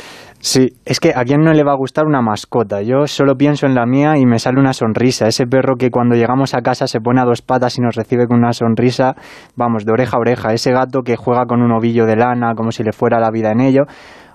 Sí, 0.45 0.67
es 0.85 0.99
que 0.99 1.09
a 1.09 1.23
quién 1.23 1.41
no 1.41 1.53
le 1.53 1.63
va 1.63 1.71
a 1.71 1.75
gustar 1.75 2.05
una 2.05 2.21
mascota. 2.21 2.83
Yo 2.83 3.07
solo 3.07 3.33
pienso 3.33 3.65
en 3.65 3.73
la 3.73 3.87
mía 3.87 4.13
y 4.15 4.27
me 4.27 4.37
sale 4.37 4.59
una 4.59 4.73
sonrisa. 4.73 5.25
Ese 5.25 5.47
perro 5.47 5.75
que 5.75 5.89
cuando 5.89 6.13
llegamos 6.13 6.53
a 6.53 6.61
casa 6.61 6.85
se 6.85 6.99
pone 6.99 7.19
a 7.19 7.25
dos 7.25 7.41
patas 7.41 7.79
y 7.79 7.81
nos 7.81 7.95
recibe 7.95 8.27
con 8.27 8.37
una 8.37 8.53
sonrisa, 8.53 9.15
vamos, 9.55 9.85
de 9.85 9.91
oreja 9.91 10.17
a 10.17 10.19
oreja. 10.19 10.53
Ese 10.53 10.71
gato 10.71 11.01
que 11.01 11.15
juega 11.15 11.47
con 11.47 11.63
un 11.63 11.71
ovillo 11.71 12.05
de 12.05 12.15
lana 12.15 12.53
como 12.55 12.71
si 12.71 12.83
le 12.83 12.91
fuera 12.91 13.19
la 13.19 13.31
vida 13.31 13.53
en 13.53 13.59
ello. 13.59 13.85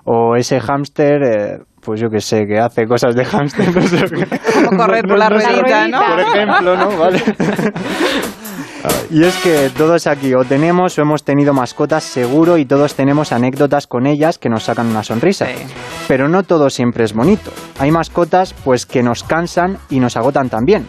O 0.05 0.35
ese 0.35 0.59
hámster, 0.59 1.23
eh, 1.23 1.59
pues 1.81 2.01
yo 2.01 2.09
que 2.11 2.19
sé, 2.19 2.45
que 2.45 2.59
hace 2.59 2.87
cosas 2.87 3.15
de 3.15 3.25
hámster. 3.25 3.69
No 3.73 3.83
sé. 3.83 4.05
Como 4.67 4.79
correr 4.79 5.05
por 5.07 5.17
la 5.17 5.29
No 5.29 5.37
ruedita, 5.37 5.87
¿no? 5.87 6.01
Por 6.01 6.19
ejemplo, 6.19 6.77
¿no? 6.77 6.99
Vale. 6.99 7.23
Y 9.11 9.25
es 9.25 9.37
que 9.43 9.71
todos 9.77 10.07
aquí 10.07 10.35
o 10.35 10.45
tenemos 10.45 10.99
o 10.99 11.03
hemos 11.03 11.25
tenido 11.25 11.53
mascotas 11.53 12.05
seguro 12.05 12.59
y 12.59 12.65
todos 12.65 12.95
tenemos 12.95 13.33
anécdotas 13.33 13.87
con 13.87 14.07
ellas 14.07 14.39
que 14.39 14.49
nos 14.49 14.65
sacan 14.65 14.87
una 14.87 15.03
sonrisa. 15.03 15.47
Sí. 15.47 15.65
Pero 16.07 16.29
no 16.29 16.43
todo 16.45 16.71
siempre 16.71 17.05
es 17.05 17.13
bonito. 17.13 17.51
Hay 17.79 17.91
mascotas 17.91 18.55
pues 18.65 18.87
que 18.87 19.03
nos 19.03 19.25
cansan 19.25 19.79
y 19.91 20.01
nos 20.01 20.17
agotan 20.17 20.49
también. 20.49 20.87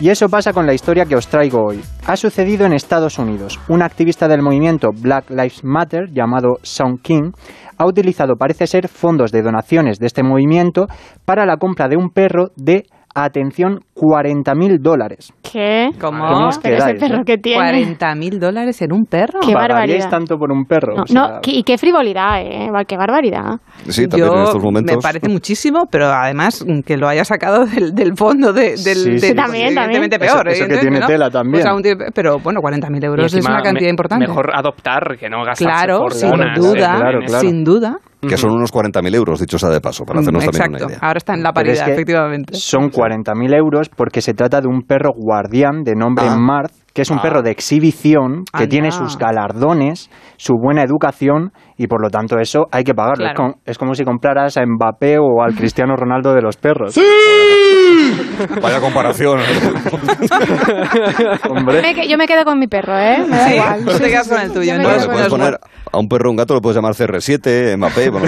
Y 0.00 0.08
eso 0.08 0.30
pasa 0.30 0.54
con 0.54 0.66
la 0.66 0.72
historia 0.72 1.04
que 1.04 1.14
os 1.14 1.28
traigo 1.28 1.62
hoy. 1.62 1.82
Ha 2.06 2.16
sucedido 2.16 2.64
en 2.64 2.72
Estados 2.72 3.18
Unidos. 3.18 3.60
Un 3.68 3.82
activista 3.82 4.28
del 4.28 4.40
movimiento 4.40 4.88
Black 4.94 5.28
Lives 5.28 5.62
Matter 5.62 6.10
llamado 6.10 6.56
Sean 6.62 6.96
King 6.96 7.32
ha 7.76 7.86
utilizado, 7.86 8.36
parece 8.36 8.66
ser, 8.66 8.88
fondos 8.88 9.30
de 9.30 9.42
donaciones 9.42 9.98
de 9.98 10.06
este 10.06 10.22
movimiento 10.22 10.86
para 11.26 11.44
la 11.44 11.58
compra 11.58 11.88
de 11.88 11.96
un 11.96 12.10
perro 12.10 12.48
de, 12.56 12.84
atención, 13.14 13.80
40 13.94 14.54
mil 14.54 14.78
dólares. 14.80 15.32
¿Qué? 15.42 15.90
¿Cómo? 16.00 16.24
¿Cómo 16.26 16.48
os 16.48 16.58
Pero 16.58 16.76
ese 16.76 16.94
perro 16.94 17.20
eh? 17.20 17.24
que 17.26 17.38
tiene. 17.38 17.58
40 17.58 18.14
mil 18.14 18.38
dólares 18.38 18.80
en 18.82 18.92
un 18.92 19.04
perro. 19.04 19.40
Qué 19.40 19.52
¿Pagaríais 19.52 20.04
barbaridad. 20.04 20.10
tanto 20.10 20.36
por 20.38 20.52
un 20.52 20.64
perro? 20.64 20.94
No, 20.96 21.02
O 21.02 21.06
sea, 21.06 21.20
no, 21.22 21.40
y 21.44 21.62
qué 21.64 21.76
frivolidad, 21.76 22.40
¿eh? 22.40 22.68
Qué 22.86 22.96
barbaridad. 22.96 23.56
Sí, 23.88 24.06
también 24.06 24.28
Yo, 24.30 24.36
en 24.36 24.42
estos 24.44 24.62
momentos. 24.62 24.96
Me 24.96 25.02
parece 25.02 25.28
muchísimo, 25.28 25.84
pero 25.90 26.06
además 26.06 26.64
que 26.86 26.96
lo 26.96 27.08
haya 27.08 27.24
sacado 27.24 27.66
del, 27.66 27.94
del 27.94 28.16
fondo 28.16 28.52
de, 28.52 28.70
del, 28.70 28.76
Sí, 28.76 29.18
sí, 29.18 29.26
del-. 29.28 29.36
También, 29.36 29.66
evidentemente 29.68 30.18
también. 30.18 30.32
peor. 30.34 30.48
Eso- 30.48 30.64
eso 30.64 30.68
que 30.74 30.78
tiene 30.78 31.00
¿no? 31.00 31.06
tela 31.06 31.30
también. 31.30 31.52
Pues 31.62 31.66
aún 31.66 31.82
tiene- 31.82 32.04
pero 32.14 32.38
bueno, 32.38 32.60
40.000 32.60 33.02
Y 33.02 33.06
euros 33.06 33.34
es 33.34 33.44
una 33.44 33.60
cantidad 33.62 33.86
me- 33.86 33.90
importante. 33.90 34.26
Mejor 34.28 34.50
adoptar 34.54 35.16
que 35.18 35.28
no 35.28 35.44
gastar 35.44 35.66
Claro, 35.68 36.10
sin 36.10 36.30
duda, 36.54 36.96
Claro, 36.96 37.20
claro. 37.26 37.40
sin 37.40 37.64
duda. 37.64 37.96
Que 38.28 38.36
son 38.36 38.50
unos 38.52 38.72
40.000 38.72 39.14
euros, 39.14 39.40
dicho 39.40 39.58
sea 39.58 39.70
de 39.70 39.80
paso, 39.80 40.04
para 40.04 40.20
hacernos 40.20 40.44
también 40.44 40.70
una 40.82 40.86
idea. 40.92 40.98
ahora 41.00 41.16
está 41.18 41.34
en 41.34 41.42
la 41.42 41.48
es 41.50 41.54
paridad, 41.54 41.86
que 41.86 41.92
efectivamente. 41.92 42.54
Son 42.54 42.90
40.000 42.90 43.54
euros 43.56 43.88
porque 43.88 44.20
se 44.20 44.34
trata 44.34 44.60
de 44.60 44.68
un 44.68 44.82
perro 44.82 45.10
guardián 45.16 45.82
de 45.84 45.94
nombre 45.94 46.26
Ah. 46.28 46.36
Marth, 46.38 46.72
que 46.92 47.02
es 47.02 47.10
un 47.10 47.20
perro 47.20 47.42
de 47.42 47.50
exhibición, 47.50 48.44
que 48.52 48.64
Anda. 48.64 48.68
tiene 48.68 48.90
sus 48.90 49.16
galardones, 49.16 50.10
su 50.36 50.54
buena 50.54 50.82
educación 50.82 51.52
y 51.82 51.86
por 51.86 52.02
lo 52.02 52.10
tanto 52.10 52.38
eso 52.38 52.66
hay 52.70 52.84
que 52.84 52.92
pagarlo. 52.94 53.26
Es, 53.26 53.32
como, 53.34 53.54
es 53.64 53.78
como 53.78 53.94
si 53.94 54.04
compraras 54.04 54.58
a 54.58 54.66
Mbappé 54.66 55.16
o 55.18 55.42
al 55.42 55.54
Cristiano 55.54 55.96
Ronaldo 55.96 56.34
de 56.34 56.42
los 56.42 56.58
perros. 56.58 56.94
Vaya 58.60 58.80
comparación. 58.80 59.40
Hombre. 61.48 61.82
Me 61.82 61.94
que- 61.94 62.08
yo 62.08 62.16
me 62.18 62.26
quedo 62.26 62.44
con 62.44 62.58
mi 62.58 62.66
perro, 62.66 62.98
¿eh? 62.98 63.18
Me 63.28 63.36
da 63.36 63.48
Sí, 63.48 63.54
igual. 63.54 63.84
tú 63.84 63.98
te 63.98 64.08
quedas 64.08 64.28
con 64.28 64.40
el 64.40 64.52
tuyo, 64.52 64.76
¿no? 64.78 64.84
puedes 64.88 65.28
poner 65.28 65.58
a 65.92 65.98
un 65.98 66.08
perro 66.08 66.28
o 66.28 66.30
un 66.32 66.36
gato, 66.36 66.54
lo 66.54 66.60
puedes 66.60 66.76
llamar 66.76 66.92
CR7, 66.92 67.76
Mbappé, 67.76 68.10
bueno, 68.10 68.26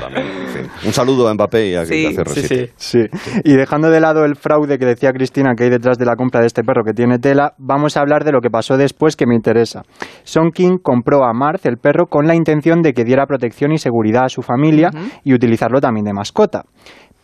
también. 0.00 0.26
en 0.26 0.48
fin. 0.48 0.62
Un 0.84 0.92
saludo 0.92 1.28
a 1.28 1.34
Mbappé 1.34 1.68
y 1.68 1.74
a, 1.74 1.84
Sí, 1.86 2.06
a 2.06 2.10
CR7. 2.10 2.34
Sí, 2.34 2.70
sí. 2.76 2.78
Sí, 3.00 3.00
y 3.44 3.52
dejando 3.54 3.90
de 3.90 4.00
lado 4.00 4.24
el 4.24 4.36
fraude 4.36 4.78
que 4.78 4.84
decía 4.86 5.12
Cristina 5.12 5.54
que 5.56 5.64
hay 5.64 5.70
detrás 5.70 5.98
de 5.98 6.04
la 6.04 6.16
compra 6.16 6.40
de 6.40 6.46
este 6.46 6.62
perro 6.64 6.82
que 6.84 6.92
tiene 6.92 7.18
tela, 7.18 7.54
vamos 7.58 7.96
a 7.96 8.00
hablar 8.00 8.24
de 8.24 8.32
lo 8.32 8.40
que 8.40 8.50
pasó 8.50 8.76
después 8.76 9.16
que 9.16 9.26
me 9.26 9.34
interesa. 9.34 9.82
Son 10.24 10.50
King 10.50 10.78
compró 10.82 11.24
a 11.24 11.32
Marth, 11.32 11.66
el 11.66 11.78
perro, 11.78 12.06
con 12.06 12.26
la 12.26 12.34
intención 12.34 12.71
de 12.80 12.94
que 12.94 13.04
diera 13.04 13.26
protección 13.26 13.72
y 13.72 13.78
seguridad 13.78 14.24
a 14.24 14.28
su 14.30 14.40
familia 14.40 14.90
y 15.24 15.34
utilizarlo 15.34 15.80
también 15.80 16.04
de 16.06 16.14
mascota. 16.14 16.62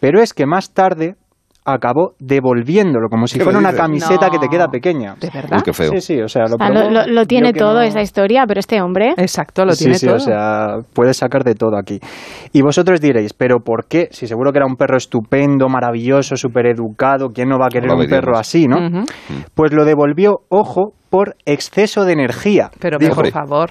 Pero 0.01 0.21
es 0.21 0.35
que 0.35 0.45
más 0.47 0.75
tarde 0.75 1.15
acabó 1.65 2.15
devolviéndolo, 2.19 3.09
como 3.11 3.27
si 3.27 3.37
¿Qué 3.37 3.45
fuera 3.45 3.59
una 3.59 3.75
camiseta 3.75 4.31
que 4.31 4.39
te 4.39 4.49
queda 4.49 4.69
pequeña. 4.69 5.17
¿De 5.21 5.29
verdad? 5.29 5.59
Uy, 5.59 5.63
qué 5.63 5.75
feo. 5.75 5.91
Sí, 5.91 6.01
sí, 6.01 6.21
o 6.23 6.27
sea, 6.29 6.45
lo, 6.47 6.57
Ah, 6.61 6.71
lo, 6.71 6.75
probó, 6.81 6.91
lo- 6.91 7.07
lo 7.09 7.27
tiene 7.27 7.53
todo 7.53 7.75
no- 7.75 7.81
esa 7.83 8.01
historia, 8.01 8.45
pero 8.49 8.59
este 8.61 8.81
hombre. 8.81 9.11
Exacto, 9.19 9.67
lo 9.67 9.73
sí, 9.73 9.85
tiene 9.85 9.99
sí, 9.99 10.07
todo. 10.07 10.17
o 10.17 10.21
sea, 10.21 10.67
puedes 10.95 11.19
sacar 11.19 11.45
de 11.45 11.55
todo 11.55 11.77
aquí. 11.77 12.01
Y 12.55 12.63
vosotros 12.63 13.03
diréis, 13.03 13.35
¿pero 13.35 13.59
por 13.61 13.85
qué? 13.87 14.09
Si 14.13 14.27
seguro 14.27 14.51
que 14.51 14.59
era 14.61 14.67
un 14.67 14.77
perro 14.77 14.97
estupendo, 14.97 15.69
maravilloso, 15.69 16.37
súper 16.37 16.69
educado, 16.69 17.29
¿quién 17.35 17.51
no 17.51 17.59
va 17.59 17.67
a 17.67 17.71
querer 17.71 17.91
un 17.91 18.07
perro 18.07 18.39
así, 18.39 18.67
no? 18.67 18.79
Ujú. 18.79 19.05
Pues 19.55 19.71
lo 19.75 19.85
devolvió, 19.85 20.39
ojo, 20.49 20.95
por 21.11 21.35
exceso 21.45 22.07
de 22.07 22.13
energía. 22.15 22.71
Pero 22.81 22.97
Dijo, 22.99 23.15
por 23.17 23.29
favor. 23.31 23.71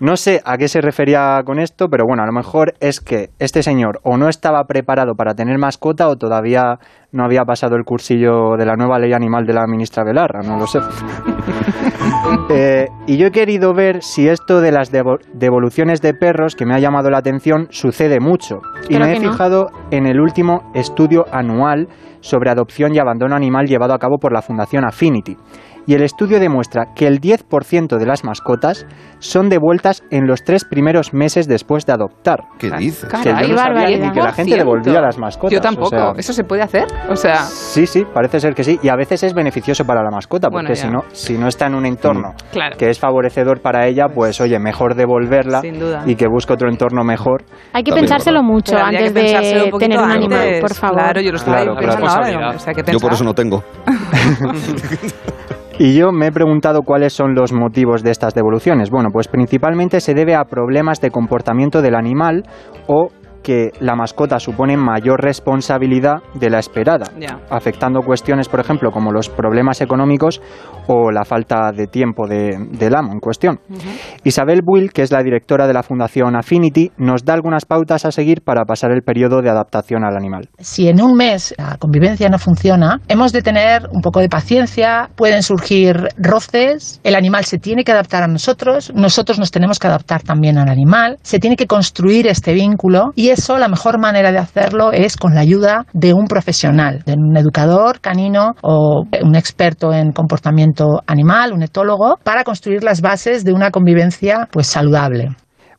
No 0.00 0.16
sé 0.16 0.40
a 0.44 0.56
qué 0.58 0.68
se 0.68 0.80
refería 0.80 1.40
con 1.44 1.58
esto, 1.58 1.88
pero 1.88 2.04
bueno, 2.06 2.22
a 2.22 2.26
lo 2.26 2.32
mejor 2.32 2.74
es 2.80 3.00
que 3.00 3.30
este 3.38 3.62
señor 3.62 4.00
o 4.02 4.16
no 4.16 4.28
estaba 4.28 4.64
preparado 4.64 5.14
para 5.14 5.34
tener 5.34 5.58
mascota 5.58 6.08
o 6.08 6.16
todavía 6.16 6.78
no 7.12 7.24
había 7.24 7.44
pasado 7.44 7.76
el 7.76 7.84
cursillo 7.84 8.56
de 8.58 8.66
la 8.66 8.74
nueva 8.76 8.98
ley 8.98 9.12
animal 9.14 9.46
de 9.46 9.54
la 9.54 9.66
ministra 9.66 10.04
Belarra, 10.04 10.40
no 10.42 10.58
lo 10.58 10.66
sé. 10.66 10.80
Eh, 12.48 12.86
y 13.06 13.16
yo 13.16 13.28
he 13.28 13.30
querido 13.30 13.72
ver 13.74 14.02
si 14.02 14.28
esto 14.28 14.60
de 14.60 14.70
las 14.72 14.92
devo- 14.92 15.18
devoluciones 15.34 16.00
de 16.00 16.14
perros, 16.14 16.54
que 16.54 16.64
me 16.66 16.74
ha 16.74 16.78
llamado 16.78 17.10
la 17.10 17.18
atención, 17.18 17.66
sucede 17.70 18.20
mucho. 18.20 18.56
Y 18.88 18.98
me 18.98 19.12
he 19.16 19.20
no. 19.20 19.30
fijado 19.32 19.68
en 19.90 20.06
el 20.06 20.20
último 20.20 20.70
estudio 20.74 21.24
anual 21.32 21.88
sobre 22.20 22.50
adopción 22.50 22.94
y 22.94 22.98
abandono 22.98 23.34
animal 23.36 23.66
llevado 23.66 23.94
a 23.94 23.98
cabo 23.98 24.18
por 24.18 24.32
la 24.32 24.42
Fundación 24.42 24.84
Affinity. 24.84 25.36
Y 25.86 25.94
el 25.94 26.02
estudio 26.02 26.40
demuestra 26.40 26.86
que 26.94 27.06
el 27.06 27.20
10% 27.20 27.96
de 27.96 28.06
las 28.06 28.24
mascotas 28.24 28.86
son 29.20 29.48
devueltas 29.48 30.02
en 30.10 30.26
los 30.26 30.42
tres 30.42 30.64
primeros 30.64 31.14
meses 31.14 31.46
después 31.46 31.86
de 31.86 31.92
adoptar. 31.92 32.40
¿Qué 32.58 32.70
dices? 32.72 33.08
Que 33.08 33.16
yo 33.18 33.34
Caray, 33.34 33.50
no 33.52 33.56
sabía 33.56 33.98
ni 33.98 34.10
que 34.12 34.20
la 34.20 34.32
gente 34.32 34.56
devolvía 34.56 35.00
las 35.00 35.16
mascotas. 35.18 35.52
Yo 35.52 35.60
tampoco. 35.60 35.86
o 35.96 35.98
sea, 35.98 36.12
¿Eso 36.16 36.32
se 36.32 36.44
puede 36.44 36.62
hacer? 36.62 36.86
O 37.08 37.16
sea, 37.16 37.36
Sí, 37.44 37.86
sí, 37.86 38.04
parece 38.12 38.40
ser 38.40 38.54
que 38.54 38.64
sí. 38.64 38.78
Y 38.82 38.88
a 38.88 38.96
veces 38.96 39.22
es 39.22 39.32
beneficioso 39.34 39.84
para 39.84 40.02
la 40.02 40.10
mascota, 40.10 40.50
porque 40.50 40.74
si 40.74 40.88
no, 40.88 41.00
si 41.12 41.38
no 41.38 41.46
está 41.48 41.66
en 41.66 41.74
un 41.76 41.86
entorno 41.86 42.34
Claro. 42.52 42.76
que 42.76 42.90
es 42.90 42.98
favorecedor 42.98 43.60
para 43.60 43.86
ella, 43.86 44.06
pues 44.12 44.40
oye, 44.40 44.58
mejor 44.58 44.94
devolverla 44.96 45.60
Sin 45.60 45.78
duda. 45.78 46.02
y 46.06 46.16
que 46.16 46.26
busque 46.26 46.52
otro 46.52 46.68
entorno 46.68 47.04
mejor. 47.04 47.44
Hay 47.72 47.82
que 47.84 47.90
También, 47.92 48.06
pensárselo 48.08 48.40
¿verdad? 48.40 48.52
mucho 48.52 48.72
pero 48.72 48.84
antes 48.86 49.14
de 49.14 49.70
un 49.72 49.78
tener 49.78 49.98
un 49.98 50.04
antes. 50.04 50.16
animal, 50.16 50.48
por 50.60 50.74
favor. 50.74 50.98
Claro, 50.98 51.20
yo 51.20 51.30
lo 51.30 51.36
estaba 51.36 51.56
Claro, 51.58 51.76
pensando 51.76 52.06
claro. 52.06 52.16
ahora. 52.24 52.28
digo, 52.28 52.50
o 52.56 52.58
sea, 52.58 52.72
hay 52.76 52.82
que 52.82 52.92
Yo 52.92 52.98
por 52.98 53.12
eso 53.12 53.24
no 53.24 53.34
tengo. 53.34 53.62
Y 55.78 55.94
yo 55.94 56.10
me 56.10 56.28
he 56.28 56.32
preguntado 56.32 56.82
cuáles 56.82 57.12
son 57.12 57.34
los 57.34 57.52
motivos 57.52 58.02
de 58.02 58.10
estas 58.10 58.34
devoluciones. 58.34 58.88
Bueno, 58.88 59.10
pues 59.12 59.28
principalmente 59.28 60.00
se 60.00 60.14
debe 60.14 60.34
a 60.34 60.44
problemas 60.44 61.02
de 61.02 61.10
comportamiento 61.10 61.82
del 61.82 61.94
animal 61.94 62.44
o 62.86 63.10
que 63.46 63.70
la 63.78 63.94
mascota 63.94 64.40
supone 64.40 64.76
mayor 64.76 65.22
responsabilidad 65.22 66.16
de 66.34 66.50
la 66.50 66.58
esperada, 66.58 67.06
Ya. 67.16 67.38
afectando 67.48 68.00
cuestiones, 68.02 68.48
por 68.48 68.58
ejemplo, 68.58 68.90
como 68.90 69.12
los 69.12 69.28
problemas 69.28 69.80
económicos 69.80 70.42
o 70.88 71.12
la 71.12 71.24
falta 71.24 71.70
de 71.70 71.86
tiempo 71.86 72.26
de- 72.26 72.56
del 72.72 72.96
amo 72.96 73.12
en 73.12 73.20
cuestión. 73.20 73.60
Isabel 74.24 74.62
Buil, 74.64 74.92
que 74.92 75.02
es 75.02 75.12
la 75.12 75.22
directora 75.22 75.68
de 75.68 75.74
la 75.74 75.84
Fundación 75.84 76.34
Affinity, 76.34 76.90
nos 76.98 77.24
da 77.24 77.34
algunas 77.34 77.64
pautas 77.66 78.04
a 78.04 78.10
seguir 78.10 78.42
para 78.42 78.64
pasar 78.64 78.90
el 78.90 79.02
periodo 79.02 79.42
de 79.42 79.48
adaptación 79.50 80.04
al 80.04 80.16
animal. 80.16 80.48
Si 80.58 80.88
en 80.88 81.00
un 81.00 81.14
mes 81.16 81.54
la 81.56 81.76
convivencia 81.78 82.28
no 82.28 82.38
funciona, 82.40 83.00
hemos 83.06 83.32
de 83.32 83.42
tener 83.42 83.82
un 83.92 84.00
poco 84.02 84.18
de 84.18 84.28
paciencia, 84.28 85.08
pueden 85.14 85.44
surgir 85.44 86.08
roces, 86.18 87.00
el 87.04 87.14
animal 87.14 87.44
se 87.44 87.58
tiene 87.58 87.84
que 87.84 87.92
adaptar 87.92 88.24
a 88.24 88.26
nosotros, 88.26 88.92
nosotros 88.94 89.38
nos 89.38 89.52
tenemos 89.52 89.78
que 89.78 89.86
adaptar 89.86 90.22
también 90.22 90.58
al 90.58 90.68
animal, 90.68 91.18
se 91.22 91.38
tiene 91.38 91.56
que 91.56 91.66
construir 91.68 92.26
este 92.26 92.52
vínculo 92.52 93.12
y 93.14 93.30
eso 93.36 93.58
la 93.58 93.68
mejor 93.68 93.98
manera 94.00 94.32
de 94.32 94.38
hacerlo 94.38 94.92
es 94.92 95.18
con 95.18 95.34
la 95.34 95.42
ayuda 95.42 95.84
de 95.92 96.14
un 96.14 96.26
profesional, 96.26 97.02
de 97.04 97.12
un 97.12 97.36
educador 97.36 98.00
canino 98.00 98.54
o 98.62 99.04
un 99.22 99.36
experto 99.36 99.92
en 99.92 100.12
comportamiento 100.12 101.02
animal, 101.06 101.52
un 101.52 101.62
etólogo, 101.62 102.16
para 102.24 102.44
construir 102.44 102.82
las 102.82 103.02
bases 103.02 103.44
de 103.44 103.52
una 103.52 103.70
convivencia 103.70 104.48
pues 104.50 104.68
saludable. 104.68 105.28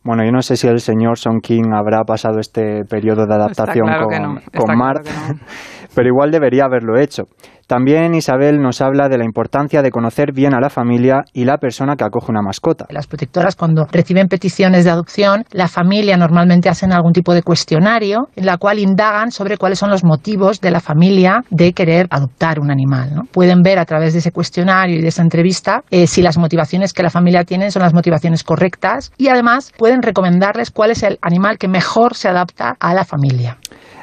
Bueno, 0.04 0.24
yo 0.24 0.32
no 0.32 0.42
sé 0.42 0.56
si 0.56 0.68
el 0.68 0.80
señor 0.80 1.18
Son 1.18 1.40
King 1.42 1.74
habrá 1.76 2.04
pasado 2.04 2.40
este 2.40 2.86
periodo 2.86 3.26
de 3.26 3.34
adaptación 3.34 3.88
claro 3.88 4.06
con, 4.06 4.22
no, 4.22 4.38
está 4.38 4.60
con 4.60 4.66
claro 4.68 4.80
Mart, 4.80 5.04
que 5.04 5.12
no. 5.12 5.40
pero 5.96 6.08
igual 6.08 6.30
debería 6.30 6.66
haberlo 6.66 6.98
hecho. 6.98 7.24
También 7.68 8.16
Isabel 8.16 8.62
nos 8.62 8.80
habla 8.80 9.10
de 9.10 9.18
la 9.18 9.26
importancia 9.26 9.82
de 9.82 9.92
conocer 9.92 10.32
bien 10.32 10.54
a 10.54 10.62
la 10.62 10.70
familia 10.70 11.26
y 11.34 11.44
la 11.44 11.58
persona 11.58 11.98
que 11.98 12.06
acoge 12.06 12.32
una 12.32 12.42
mascota. 12.42 12.86
Las 12.90 13.08
protectoras 13.08 13.58
cuando 13.58 13.86
reciben 13.92 14.30
peticiones 14.30 14.86
de 14.86 14.92
adopción, 14.92 15.44
la 15.52 15.68
familia 15.68 16.16
normalmente 16.16 16.70
hacen 16.70 16.94
algún 16.94 17.12
tipo 17.12 17.34
de 17.34 17.44
cuestionario 17.44 18.30
en 18.38 18.46
la 18.46 18.58
cual 18.58 18.80
indagan 18.80 19.32
sobre 19.32 19.58
cuáles 19.58 19.80
son 19.80 19.90
los 19.90 20.06
motivos 20.06 20.62
de 20.62 20.72
la 20.72 20.80
familia 20.80 21.44
de 21.50 21.74
querer 21.74 22.08
adoptar 22.10 22.62
un 22.62 22.72
animal. 22.72 23.24
Pueden 23.34 23.62
ver 23.64 23.80
a 23.80 23.86
través 23.86 24.14
de 24.14 24.20
ese 24.20 24.32
cuestionario 24.32 24.98
y 24.98 25.02
de 25.02 25.10
esa 25.10 25.22
entrevista 25.22 25.84
eh, 25.92 26.08
si 26.08 26.22
las 26.22 26.38
motivaciones 26.38 26.94
que 26.94 27.04
la 27.04 27.10
familia 27.10 27.44
tiene 27.44 27.70
son 27.72 27.82
las 27.82 27.94
motivaciones 27.94 28.46
correctas 28.46 29.12
y 29.18 29.28
además 29.28 29.74
pueden 29.78 30.02
recomendarles 30.02 30.72
cuál 30.72 30.92
es 30.92 31.04
el 31.04 31.20
animal 31.22 31.58
que 31.58 31.68
mejor 31.68 32.16
se 32.16 32.30
adapta 32.30 32.78
a 32.80 32.94
la 32.94 33.04
familia. 33.04 33.58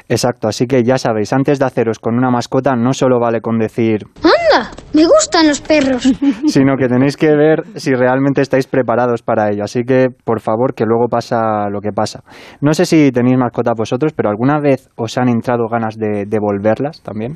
Exacto, 0.07 0.47
así 0.47 0.67
que 0.67 0.83
ya 0.83 0.97
sabéis, 0.97 1.33
antes 1.33 1.59
de 1.59 1.65
haceros 1.65 1.99
con 1.99 2.15
una 2.15 2.29
mascota 2.29 2.75
no 2.75 2.93
solo 2.93 3.19
vale 3.19 3.41
con 3.41 3.57
decir, 3.57 4.03
¡Anda! 4.17 4.71
Me 4.93 5.05
gustan 5.05 5.47
los 5.47 5.59
perros. 5.59 6.03
sino 6.47 6.77
que 6.77 6.87
tenéis 6.87 7.17
que 7.17 7.35
ver 7.35 7.63
si 7.75 7.93
realmente 7.93 8.41
estáis 8.41 8.67
preparados 8.67 9.21
para 9.23 9.49
ello. 9.49 9.63
Así 9.63 9.83
que, 9.83 10.07
por 10.23 10.39
favor, 10.39 10.73
que 10.73 10.85
luego 10.85 11.07
pasa 11.09 11.69
lo 11.69 11.81
que 11.81 11.91
pasa. 11.91 12.21
No 12.61 12.73
sé 12.73 12.85
si 12.85 13.11
tenéis 13.11 13.37
mascota 13.37 13.73
vosotros, 13.75 14.13
pero 14.13 14.29
¿alguna 14.29 14.59
vez 14.59 14.89
os 14.95 15.17
han 15.17 15.27
entrado 15.27 15.67
ganas 15.69 15.97
de 15.97 16.25
devolverlas 16.25 17.01
también? 17.01 17.33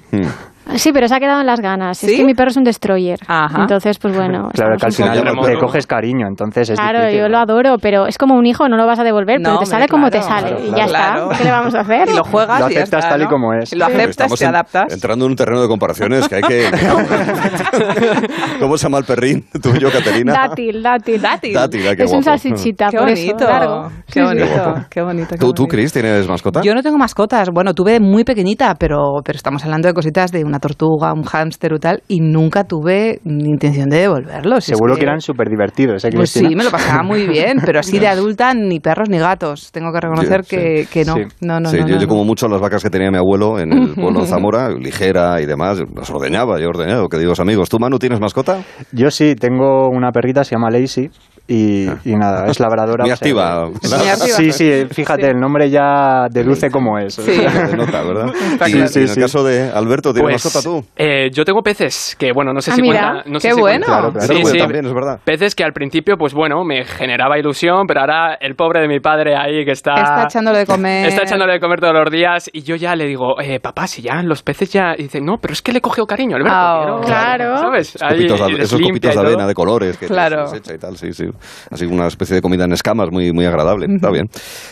Sí, 0.75 0.91
pero 0.93 1.07
se 1.07 1.15
ha 1.15 1.19
quedado 1.19 1.41
en 1.41 1.47
las 1.47 1.59
ganas. 1.61 2.01
Es 2.03 2.09
¿Sí? 2.09 2.17
que 2.17 2.25
mi 2.25 2.33
perro 2.33 2.49
es 2.49 2.57
un 2.57 2.63
destroyer. 2.63 3.19
Ajá. 3.27 3.61
Entonces, 3.61 3.97
pues 3.99 4.15
bueno. 4.15 4.49
Claro 4.53 4.75
que 4.77 4.85
al 4.85 4.91
un 4.91 4.95
final 4.95 5.35
le 5.53 5.57
coges 5.59 5.87
cariño, 5.87 6.27
entonces 6.27 6.69
es 6.69 6.79
Claro, 6.79 6.99
difícil. 6.99 7.21
yo 7.21 7.29
lo 7.29 7.37
adoro, 7.39 7.77
pero 7.81 8.07
es 8.07 8.17
como 8.17 8.35
un 8.35 8.45
hijo, 8.45 8.67
no 8.69 8.77
lo 8.77 8.85
vas 8.85 8.99
a 8.99 9.03
devolver, 9.03 9.39
No, 9.39 9.43
pero 9.43 9.59
te 9.59 9.63
hombre, 9.65 9.69
sale 9.69 9.87
como 9.87 10.09
te 10.09 10.19
claro, 10.19 10.33
sale. 10.41 10.49
claro, 10.55 10.65
y 10.65 10.69
ya 10.79 10.85
claro. 10.85 11.23
está. 11.23 11.37
¿Qué 11.37 11.43
le 11.43 11.51
vamos 11.51 11.75
a 11.75 11.79
hacer? 11.81 12.09
Y 12.09 12.15
lo 12.15 12.23
juegas 12.23 12.59
Lo 12.59 12.69
y 12.69 12.73
ya 12.73 12.79
aceptas 12.81 12.99
está, 12.99 13.09
tal 13.09 13.21
y 13.21 13.23
¿no? 13.25 13.29
como 13.29 13.53
es. 13.53 13.73
Y 13.73 13.75
lo 13.75 13.85
aceptas, 13.85 14.33
te 14.33 14.45
adaptas. 14.45 14.93
entrando 14.93 15.25
en 15.25 15.31
un 15.31 15.35
terreno 15.37 15.61
de 15.61 15.67
comparaciones 15.67 16.27
que 16.27 16.35
hay 16.35 16.41
que... 16.43 16.69
¿Cómo 18.59 18.77
se 18.77 18.83
llama 18.83 18.97
el 18.99 19.05
perrín 19.05 19.45
tuyo, 19.61 19.91
Caterina? 19.91 20.33
Dátil, 20.33 20.81
dátil. 20.83 21.21
Dátil. 21.21 21.53
Dátil, 21.53 21.87
ah, 21.87 21.95
qué 21.95 22.03
es 22.03 22.11
un 22.11 22.21
guapo. 22.21 22.37
salsichita, 22.37 22.89
Qué 22.89 22.97
por 22.97 23.07
bonito, 23.09 23.35
eso, 23.37 23.47
largo. 23.49 23.89
qué 24.11 24.21
bonito, 24.23 24.75
qué 24.89 25.01
bonito. 25.01 25.29
qué 25.31 25.37
¿Tú, 25.37 25.53
tú. 25.53 25.67
Cris, 25.67 25.91
tienes 25.93 26.27
mascota? 26.27 26.61
Yo 26.61 26.73
no 26.73 26.81
tengo 26.81 26.97
mascotas. 26.97 27.49
Bueno, 27.51 27.73
tuve 27.73 27.99
muy 27.99 28.23
pequeñita, 28.23 28.75
pero, 28.75 29.21
pero 29.23 29.37
estamos 29.37 29.63
hablando 29.63 29.87
de 29.87 29.93
cositas 29.93 30.31
de 30.31 30.43
una 30.43 30.58
tortuga, 30.59 31.13
un 31.13 31.23
hámster 31.23 31.73
y 31.73 31.79
tal, 31.79 32.03
y 32.07 32.19
nunca 32.21 32.63
tuve 32.63 33.19
intención 33.25 33.89
de 33.89 33.99
devolverlos. 33.99 34.59
Es 34.59 34.77
Seguro 34.77 34.95
que 34.95 35.03
eran 35.03 35.21
súper 35.21 35.49
divertidos, 35.49 36.05
¿eh, 36.05 36.09
Pues 36.13 36.29
sí, 36.29 36.55
me 36.55 36.63
lo 36.63 36.71
pasaba 36.71 37.03
muy 37.03 37.27
bien, 37.27 37.57
pero 37.65 37.79
así 37.79 37.99
de 37.99 38.07
adulta 38.07 38.53
ni 38.53 38.79
perros 38.79 39.09
ni 39.09 39.17
gatos. 39.17 39.71
Tengo 39.71 39.91
que 39.91 39.99
reconocer 40.01 40.41
que, 40.47 40.87
que 40.91 41.05
no. 41.05 41.15
Sí. 41.15 41.21
No, 41.41 41.59
no, 41.59 41.69
sí, 41.69 41.77
no, 41.79 41.87
yo, 41.87 41.95
no, 41.95 42.01
yo 42.01 42.07
como 42.07 42.23
mucho 42.23 42.47
las 42.47 42.61
vacas 42.61 42.83
que 42.83 42.89
tenía 42.89 43.09
mi 43.09 43.17
abuelo 43.17 43.59
en 43.59 43.73
el 43.73 43.93
pueblo 43.93 44.21
de 44.21 44.27
Zamora, 44.27 44.69
ligera 44.69 45.41
y 45.41 45.45
demás, 45.45 45.81
las 45.95 46.09
ordeñaba, 46.09 46.59
yo 46.59 46.69
ordeñaba, 46.69 47.07
que 47.09 47.17
digo, 47.17 47.33
amigos. 47.39 47.69
¿Tú, 47.69 47.79
Manu, 47.79 47.99
tienes 47.99 48.19
mascota? 48.19 48.63
Yo 48.91 49.11
sí, 49.11 49.35
tengo 49.35 49.89
una 49.89 50.11
perrita, 50.11 50.43
se 50.43 50.55
llama 50.55 50.69
Lacey, 50.69 51.09
y, 51.49 51.87
y 52.05 52.15
nada, 52.15 52.45
es 52.47 52.59
labradora. 52.59 53.03
Muy 53.03 53.11
o 53.11 53.15
sea, 53.15 53.25
activa. 53.27 53.65
Muy 53.65 54.07
activa. 54.09 54.37
Sí, 54.37 54.51
sí, 54.51 54.85
fíjate, 54.91 55.27
el 55.31 55.39
nombre 55.39 55.69
ya 55.69 56.27
deduce 56.29 56.69
cómo 56.69 56.97
es. 56.99 57.15
Sí. 57.15 57.39
¿verdad? 57.39 58.33
Y, 58.33 58.57
claro. 58.57 58.87
Sí, 58.87 58.99
en 58.99 59.03
el 59.03 59.09
sí. 59.09 59.19
caso 59.19 59.43
de 59.43 59.69
Alberto, 59.71 60.13
¿tienes 60.13 60.31
Pues, 60.31 60.45
mascota 60.45 60.63
tú? 60.63 60.85
eh, 60.95 61.29
yo 61.33 61.43
tengo 61.43 61.61
peces, 61.61 62.15
que 62.19 62.31
bueno, 62.33 62.53
no 62.53 62.61
sé 62.61 62.71
Ah, 62.71 62.75
si 62.75 62.81
mira, 62.81 62.99
cuenta. 63.11 63.29
No 63.29 63.39
qué 63.39 63.49
sé 63.49 63.53
si 63.55 63.59
bueno. 63.59 63.85
cuenta. 63.85 63.85
Claro, 63.87 64.13
claro. 64.13 64.33
Sí, 64.35 64.45
sí. 64.45 64.57
también, 64.57 64.85
es 64.85 64.93
verdad. 64.93 65.19
Peces 65.23 65.55
que 65.55 65.63
al 65.63 65.73
principio, 65.73 66.15
pues 66.17 66.33
bueno, 66.33 66.63
me 66.63 66.85
generaba 66.85 67.37
ilusión, 67.39 67.85
pero 67.87 68.01
ahora 68.01 68.35
el 68.39 68.55
pobre 68.55 68.81
de 68.81 68.87
mi 68.87 68.99
padre 68.99 69.35
ahí 69.35 69.65
que 69.65 69.71
está... 69.71 69.93
Está 69.95 70.23
echándole 70.23 70.59
de 70.59 70.65
comer. 70.65 71.07
Está 71.07 71.23
echándole 71.23 71.53
de 71.53 71.59
comer 71.59 71.79
todos 71.79 71.93
los 71.93 72.11
días 72.11 72.49
y 72.53 72.61
yo 72.61 72.75
ya 72.75 72.95
le 72.95 73.05
digo, 73.05 73.39
eh, 73.41 73.59
papá, 73.59 73.87
si 73.87 74.01
ya 74.01 74.21
los 74.23 74.43
peces 74.43 74.71
ya... 74.71 74.93
Y 74.97 75.03
dice, 75.03 75.19
no, 75.21 75.37
pero 75.41 75.53
es 75.53 75.61
que 75.61 75.71
le 75.71 75.79
he 75.79 75.81
cogido 75.81 76.05
cariño, 76.05 76.35
Alberto. 76.35 76.55
Ah, 76.55 76.79
quiero-". 76.81 77.01
claro. 77.01 77.75
Esos 77.77 78.81
copitos 78.81 79.13
de 79.15 79.19
avena 79.19 79.47
de 79.47 79.53
colores 79.53 79.97
que 79.97 80.07
Claro. 80.07 80.47
se 80.47 80.57
echa 80.57 80.73
y 80.73 80.77
tal, 80.77 80.97
sí, 80.97 81.11
sí. 81.13 81.25
Así 81.71 81.85
una 81.85 82.07
especie 82.07 82.35
de 82.35 82.41
comida 82.41 82.65
en 82.65 82.73
escamas 82.73 83.09
muy, 83.11 83.31
muy 83.31 83.45
agradable. 83.45 83.87
Está 83.93 84.09
bien. 84.11 84.27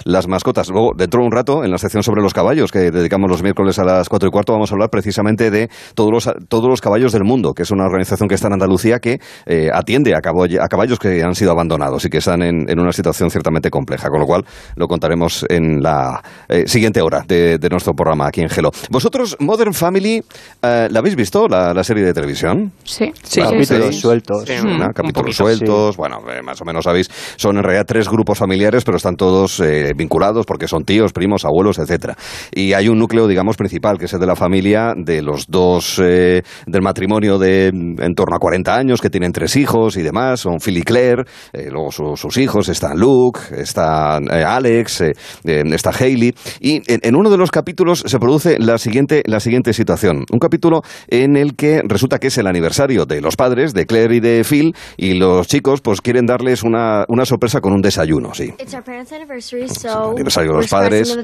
Las 0.05 0.27
mascotas. 0.27 0.69
Luego, 0.69 0.91
dentro 0.95 1.21
de 1.21 1.25
un 1.27 1.31
rato, 1.31 1.63
en 1.63 1.71
la 1.71 1.77
sección 1.77 2.03
sobre 2.03 2.21
los 2.21 2.33
caballos, 2.33 2.71
que 2.71 2.91
dedicamos 2.91 3.29
los 3.29 3.43
miércoles 3.43 3.79
a 3.79 3.83
las 3.83 4.09
cuatro 4.09 4.27
y 4.27 4.31
cuarto, 4.31 4.53
vamos 4.53 4.71
a 4.71 4.75
hablar 4.75 4.89
precisamente 4.89 5.51
de 5.51 5.69
todos 5.95 6.11
los, 6.11 6.29
todos 6.47 6.69
los 6.69 6.81
caballos 6.81 7.11
del 7.11 7.23
mundo, 7.23 7.53
que 7.53 7.63
es 7.63 7.71
una 7.71 7.85
organización 7.85 8.27
que 8.29 8.35
está 8.35 8.47
en 8.47 8.53
Andalucía 8.53 8.99
que 8.99 9.19
eh, 9.45 9.69
atiende 9.73 10.13
a, 10.15 10.19
caballo- 10.19 10.61
a 10.61 10.67
caballos 10.67 10.99
que 10.99 11.23
han 11.23 11.35
sido 11.35 11.51
abandonados 11.51 12.05
y 12.05 12.09
que 12.09 12.17
están 12.17 12.41
en, 12.41 12.69
en 12.69 12.79
una 12.79 12.91
situación 12.91 13.29
ciertamente 13.29 13.69
compleja. 13.69 14.09
Con 14.09 14.19
lo 14.19 14.25
cual, 14.25 14.45
lo 14.75 14.87
contaremos 14.87 15.45
en 15.49 15.81
la 15.81 16.21
eh, 16.49 16.63
siguiente 16.67 17.01
hora 17.01 17.23
de, 17.27 17.57
de 17.57 17.69
nuestro 17.69 17.93
programa 17.93 18.27
aquí 18.27 18.41
en 18.41 18.49
Gelo. 18.49 18.71
¿Vosotros, 18.89 19.35
Modern 19.39 19.73
Family, 19.73 20.23
eh, 20.61 20.87
la 20.89 20.99
habéis 20.99 21.15
visto, 21.15 21.47
la, 21.47 21.73
la 21.73 21.83
serie 21.83 22.03
de 22.03 22.13
televisión? 22.13 22.71
Sí. 22.83 23.11
Sí, 23.23 23.41
sí, 23.41 23.41
sí. 23.41 23.41
Capítulos 23.41 23.95
sueltos. 23.95 24.43
Sí. 24.47 24.53
¿no? 24.63 24.71
un 24.87 24.93
capítulos 24.93 25.13
poquito, 25.37 25.43
sueltos, 25.43 25.97
bueno, 25.97 26.17
eh, 26.29 26.41
más 26.47 26.61
o 26.61 26.65
menos 26.65 26.85
sabéis, 26.85 27.09
son 27.35 27.57
en 27.57 27.63
realidad 27.63 27.85
tres 27.85 28.07
grupos 28.09 28.37
familiares, 28.39 28.83
pero 28.85 28.97
están 28.97 29.15
todos 29.17 29.59
eh, 29.59 29.93
vinculados 29.95 30.45
porque 30.45 30.67
son 30.67 30.83
tíos, 30.85 31.11
primos, 31.13 31.43
abuelos, 31.45 31.77
etcétera. 31.77 32.15
Y 32.53 32.73
hay 32.73 32.87
un 32.87 32.97
núcleo, 32.97 33.27
digamos, 33.27 33.57
principal, 33.57 33.97
que 33.99 34.05
es 34.05 34.13
el 34.13 34.19
de 34.21 34.25
la 34.27 34.35
familia 34.35 34.93
de 34.95 35.21
los 35.21 35.45
dos, 35.47 35.99
eh, 36.01 36.41
del 36.65 36.81
matrimonio 36.81 37.37
de 37.37 37.71
mm, 37.73 38.01
en 38.01 38.13
torno 38.15 38.35
a 38.35 38.39
40 38.39 38.75
años, 38.75 39.01
que 39.01 39.09
tienen 39.09 39.33
tres 39.33 39.55
hijos 39.57 39.97
y 39.97 40.01
demás, 40.01 40.39
son 40.39 40.59
Phil 40.59 40.77
y 40.77 40.83
Claire, 40.83 41.23
eh, 41.53 41.67
luego 41.69 41.91
su- 41.91 42.15
sus 42.15 42.37
hijos, 42.37 42.69
están 42.69 42.97
Luke, 42.97 43.39
está 43.57 44.17
eh, 44.19 44.43
Alex, 44.43 45.03
está 45.43 45.91
Hailey, 45.91 46.33
y 46.61 46.75
en, 46.91 46.99
en 47.03 47.15
uno 47.15 47.29
de 47.29 47.37
los 47.37 47.51
capítulos 47.51 48.03
se 48.05 48.19
produce 48.19 48.57
la 48.59 48.77
siguiente, 48.77 49.21
la 49.25 49.39
siguiente 49.41 49.73
situación. 49.73 50.23
Un 50.31 50.39
capítulo 50.39 50.81
en 51.09 51.35
el 51.35 51.55
que 51.55 51.81
resulta 51.85 52.19
que 52.19 52.27
es 52.27 52.37
el 52.37 52.47
aniversario 52.47 53.05
de 53.05 53.19
los 53.21 53.35
padres, 53.35 53.73
de 53.73 53.85
Claire 53.85 54.15
y 54.15 54.19
de 54.19 54.43
Phil, 54.43 54.73
y 54.95 55.15
los 55.15 55.47
chicos 55.47 55.81
pues 55.81 56.01
quieren 56.01 56.25
darles 56.37 56.63
una, 56.63 57.03
una 57.07 57.25
sorpresa 57.25 57.59
con 57.59 57.73
un 57.73 57.81
desayuno, 57.81 58.33
sí. 58.33 58.53
It's 58.59 58.73
our 58.73 58.83
parents' 58.83 59.11
anniversary, 59.11 59.63
el 59.63 59.69
so 59.69 60.11
aniversario 60.11 60.51
de 60.51 60.57
we're 60.57 60.61
los 60.61 60.69
padres. 60.69 61.17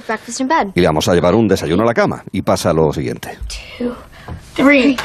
Y 0.76 0.80
le 0.82 0.88
vamos 0.88 1.08
a 1.08 1.14
llevar 1.14 1.36
un 1.36 1.48
desayuno 1.48 1.84
a 1.84 1.86
la 1.86 1.94
cama. 1.94 2.24
Y 2.32 2.42
pasa 2.42 2.74
lo 2.74 2.92
siguiente. 2.92 3.38
Three. 4.56 4.98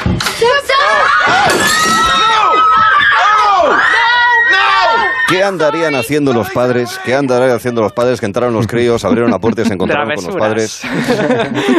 ¿Qué 5.29 5.43
andarían 5.45 5.95
haciendo 5.95 6.33
los 6.33 6.49
padres? 6.51 6.99
¿Qué 7.05 7.15
andarían 7.15 7.51
haciendo 7.55 7.83
los 7.83 7.93
padres 7.93 8.19
que 8.19 8.25
entraron 8.25 8.55
los 8.55 8.67
críos, 8.67 9.05
abrieron 9.05 9.31
la 9.31 9.39
puerta 9.39 9.61
y 9.61 9.67
se 9.67 9.75
encontraron 9.75 10.09
con 10.15 10.25
los 10.25 10.37
padres 10.37 10.83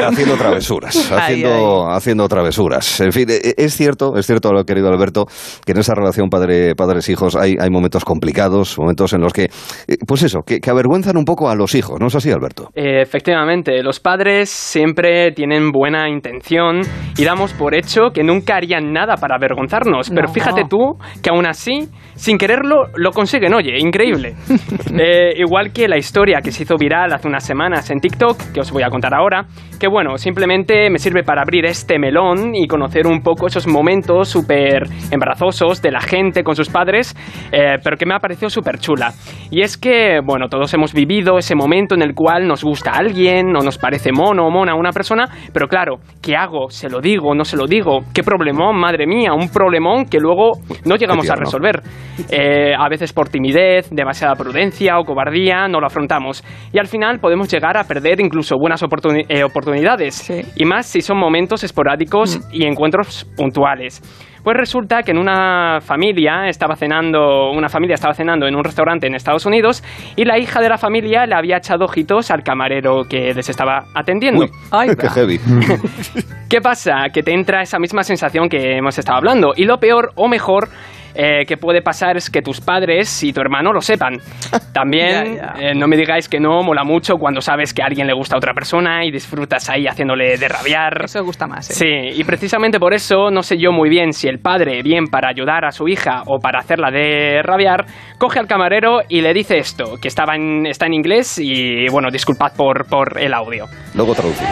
haciendo 0.07 0.35
travesuras, 0.35 1.11
haciendo, 1.11 1.89
haciendo 1.89 2.27
travesuras? 2.27 3.01
En 3.01 3.11
fin, 3.11 3.27
e- 3.27 3.55
es 3.57 3.75
cierto, 3.75 4.15
es 4.17 4.27
cierto 4.27 4.53
lo 4.53 4.63
querido 4.65 4.87
Alberto, 4.89 5.25
que 5.65 5.71
en 5.71 5.79
esa 5.79 5.95
relación 5.95 6.29
padre, 6.29 6.75
padres-hijos 6.75 7.35
hay, 7.35 7.55
hay 7.59 7.71
momentos 7.71 8.05
complicados, 8.05 8.77
momentos 8.77 9.13
en 9.13 9.21
los 9.21 9.33
que, 9.33 9.45
eh, 9.45 9.97
pues 10.07 10.21
eso, 10.21 10.41
que, 10.45 10.59
que 10.59 10.69
avergüenzan 10.69 11.17
un 11.17 11.25
poco 11.25 11.49
a 11.49 11.55
los 11.55 11.73
hijos, 11.73 11.99
¿no 11.99 12.05
es 12.07 12.15
así, 12.15 12.29
Alberto? 12.29 12.69
Eh, 12.75 13.01
efectivamente, 13.01 13.81
los 13.81 13.99
padres 13.99 14.51
siempre 14.51 15.31
tienen 15.31 15.71
buena 15.71 16.07
intención 16.07 16.81
y 17.17 17.23
damos 17.23 17.53
por 17.53 17.73
hecho 17.73 18.11
que 18.13 18.23
nunca 18.23 18.57
harían 18.57 18.93
nada 18.93 19.15
para 19.15 19.37
avergonzarnos. 19.37 20.09
Pero 20.09 20.27
No. 20.27 20.33
fíjate 20.33 20.65
tú 20.69 20.97
que 21.23 21.31
aún 21.31 21.47
así, 21.47 21.89
sin 22.13 22.37
quererlo, 22.37 22.83
lo 22.95 23.09
consiguen. 23.09 23.38
Oye, 23.47 23.77
increíble. 23.79 24.35
Eh, 25.01 25.33
igual 25.37 25.71
que 25.71 25.87
la 25.87 25.97
historia 25.97 26.41
que 26.41 26.51
se 26.51 26.63
hizo 26.63 26.75
viral 26.75 27.13
hace 27.13 27.27
unas 27.27 27.45
semanas 27.45 27.89
en 27.89 27.99
TikTok, 27.99 28.51
que 28.53 28.59
os 28.59 28.71
voy 28.71 28.83
a 28.83 28.89
contar 28.89 29.13
ahora, 29.13 29.45
que 29.79 29.87
bueno, 29.87 30.17
simplemente 30.17 30.89
me 30.89 30.99
sirve 30.99 31.23
para 31.23 31.41
abrir 31.41 31.65
este 31.65 31.97
melón 31.99 32.53
y 32.53 32.67
conocer 32.67 33.07
un 33.07 33.21
poco 33.21 33.47
esos 33.47 33.65
momentos 33.65 34.27
súper 34.27 34.83
embarazosos 35.11 35.81
de 35.81 35.91
la 35.91 36.01
gente 36.01 36.43
con 36.43 36.55
sus 36.55 36.69
padres, 36.69 37.15
eh, 37.51 37.77
pero 37.83 37.95
que 37.95 38.05
me 38.05 38.13
ha 38.13 38.19
parecido 38.19 38.49
súper 38.49 38.79
chula. 38.79 39.13
Y 39.51 39.61
es 39.61 39.77
que, 39.77 40.19
bueno, 40.23 40.49
todos 40.49 40.73
hemos 40.73 40.93
vivido 40.93 41.37
ese 41.37 41.55
momento 41.55 41.95
en 41.95 42.01
el 42.01 42.13
cual 42.13 42.47
nos 42.47 42.63
gusta 42.63 42.91
alguien 42.91 43.55
o 43.55 43.61
nos 43.61 43.77
parece 43.77 44.11
mono 44.11 44.47
o 44.47 44.51
mona 44.51 44.75
una 44.75 44.91
persona, 44.91 45.29
pero 45.53 45.67
claro, 45.67 45.99
¿qué 46.21 46.35
hago? 46.35 46.69
¿Se 46.69 46.89
lo 46.89 46.99
digo? 46.99 47.33
¿No 47.35 47.45
se 47.45 47.55
lo 47.55 47.67
digo? 47.67 47.99
¿Qué 48.13 48.23
problemón? 48.23 48.77
Madre 48.77 49.07
mía, 49.07 49.33
un 49.33 49.49
problemón 49.49 50.05
que 50.05 50.19
luego 50.19 50.59
no 50.85 50.95
llegamos 50.95 51.29
a 51.29 51.35
resolver. 51.35 51.81
Eh, 52.29 52.73
a 52.77 52.89
veces 52.89 53.13
por 53.13 53.28
timidez, 53.29 53.89
demasiada 53.91 54.35
prudencia 54.35 54.99
o 54.99 55.03
cobardía 55.05 55.67
no 55.67 55.79
lo 55.79 55.87
afrontamos. 55.87 56.43
Y 56.73 56.79
al 56.79 56.87
final 56.87 57.19
podemos 57.19 57.51
llegar 57.51 57.77
a 57.77 57.83
perder 57.83 58.19
incluso 58.19 58.55
buenas 58.59 58.83
oportuni- 58.83 59.25
eh, 59.29 59.43
oportunidades. 59.43 60.29
Y 60.55 60.65
más 60.65 60.85
si 60.85 61.01
son 61.01 61.17
momentos 61.17 61.63
esporádicos 61.63 62.39
y 62.51 62.65
encuentros 62.65 63.25
puntuales. 63.35 64.01
Pues 64.43 64.55
resulta 64.55 65.03
que 65.03 65.11
en 65.11 65.17
una 65.17 65.79
familia 65.81 66.47
estaba 66.47 66.75
cenando, 66.77 67.51
una 67.51 67.67
familia 67.67 67.95
estaba 67.95 68.13
cenando 68.13 68.47
en 68.47 68.55
un 68.55 68.63
restaurante 68.63 69.05
en 69.05 69.13
Estados 69.13 69.45
Unidos 69.45 69.83
y 70.15 70.23
la 70.23 70.39
hija 70.39 70.61
de 70.61 70.69
la 70.69 70.77
familia 70.77 71.25
le 71.25 71.35
había 71.35 71.57
echado 71.57 71.83
ojitos 71.85 72.31
al 72.31 72.41
camarero 72.41 73.03
que 73.03 73.33
les 73.33 73.49
estaba 73.49 73.83
atendiendo. 73.93 74.45
Uy, 74.45 74.49
qué 74.95 75.09
heavy. 75.09 75.39
¿Qué 76.49 76.61
pasa? 76.61 77.09
Que 77.13 77.21
te 77.21 77.33
entra 77.33 77.61
esa 77.61 77.79
misma 77.79 78.03
sensación 78.03 78.47
que 78.49 78.77
hemos 78.77 78.97
estado 78.97 79.17
hablando. 79.17 79.51
Y 79.55 79.65
lo 79.65 79.77
peor 79.77 80.11
o 80.15 80.27
mejor 80.29 80.69
eh, 81.15 81.45
que 81.45 81.57
puede 81.57 81.81
pasar 81.81 82.17
es 82.17 82.29
que 82.29 82.41
tus 82.41 82.61
padres 82.61 83.23
y 83.23 83.33
tu 83.33 83.41
hermano 83.41 83.73
lo 83.73 83.81
sepan. 83.81 84.19
También, 84.73 85.35
Ya, 85.35 85.53
eh, 85.59 85.73
no 85.75 85.87
me 85.87 85.97
digáis 85.97 86.29
que 86.29 86.39
no, 86.39 86.61
mola 86.63 86.83
mucho 86.83 87.15
cuando 87.15 87.41
sabes 87.41 87.73
que 87.73 87.81
a 87.81 87.85
alguien 87.85 88.07
le 88.07 88.13
gusta 88.13 88.35
a 88.35 88.37
otra 88.37 88.53
persona 88.53 89.05
y 89.05 89.11
disfrutas 89.11 89.69
ahí 89.69 89.87
haciéndole 89.87 90.37
de 90.37 90.47
rabiar. 90.47 91.05
Eso 91.05 91.23
gusta 91.23 91.47
más. 91.47 91.69
¿eh? 91.69 91.73
Sí, 91.73 92.19
y 92.19 92.23
precisamente 92.23 92.79
por 92.79 92.93
eso 92.93 93.29
no 93.31 93.43
sé 93.43 93.57
yo 93.57 93.71
muy 93.71 93.89
bien 93.89 94.13
si 94.13 94.27
el 94.27 94.39
padre, 94.39 94.81
bien 94.83 95.07
para 95.07 95.29
ayudar 95.29 95.65
a 95.65 95.71
su 95.71 95.87
hija 95.87 96.23
o 96.25 96.39
para 96.39 96.59
hacerla 96.59 96.91
de 96.91 97.41
rabiar, 97.43 97.85
coge 98.17 98.39
al 98.39 98.47
camarero 98.47 99.01
y 99.07 99.21
le 99.21 99.33
dice 99.33 99.57
esto, 99.57 99.95
que 100.01 100.07
estaba 100.07 100.35
en, 100.35 100.65
está 100.65 100.85
en 100.85 100.93
inglés 100.93 101.39
y 101.39 101.87
bueno, 101.89 102.09
disculpad 102.11 102.53
por, 102.55 102.85
por 102.87 103.19
el 103.19 103.33
audio. 103.33 103.65
Luego 103.95 104.13
traducimos. 104.13 104.49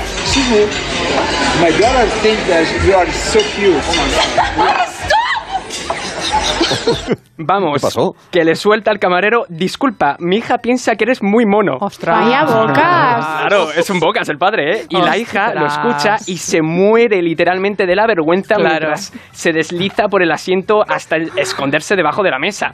My 1.62 1.72
daughter 1.72 2.08
thinks 2.22 2.48
that 2.48 2.66
you 2.86 2.96
are 2.96 3.12
so 3.12 3.40
cute. 3.56 3.82
Vamos, 7.40 7.74
¿Qué 7.76 7.82
pasó? 7.82 8.16
que 8.32 8.44
le 8.44 8.56
suelta 8.56 8.90
al 8.90 8.98
camarero, 9.00 9.46
disculpa, 9.48 10.16
mi 10.20 10.38
hija 10.38 10.58
piensa 10.58 10.96
que 10.96 11.04
eres 11.04 11.22
muy 11.22 11.46
mono. 11.46 11.78
Vaya 11.80 12.44
bocas. 12.46 13.26
Claro, 13.26 13.72
es 13.76 13.90
un 13.92 14.00
bocas 14.00 14.28
el 14.30 14.38
padre, 14.38 14.72
¿eh? 14.72 14.86
Y 14.90 14.98
la 15.00 15.18
hija 15.18 15.54
lo 15.54 15.66
Ostras. 15.66 15.78
escucha 16.22 16.32
y 16.32 16.38
se 16.38 16.62
muere 16.64 17.22
literalmente 17.22 17.86
de 17.86 17.96
la 17.96 18.08
vergüenza 18.08 18.56
Claro. 18.56 18.70
mientras 18.72 19.14
se 19.32 19.52
desliza 19.54 20.08
por 20.08 20.24
el 20.24 20.32
asiento 20.32 20.82
hasta 20.88 21.18
el- 21.18 21.32
esconderse 21.38 21.96
debajo 21.96 22.24
de 22.24 22.32
la 22.32 22.40
mesa. 22.40 22.74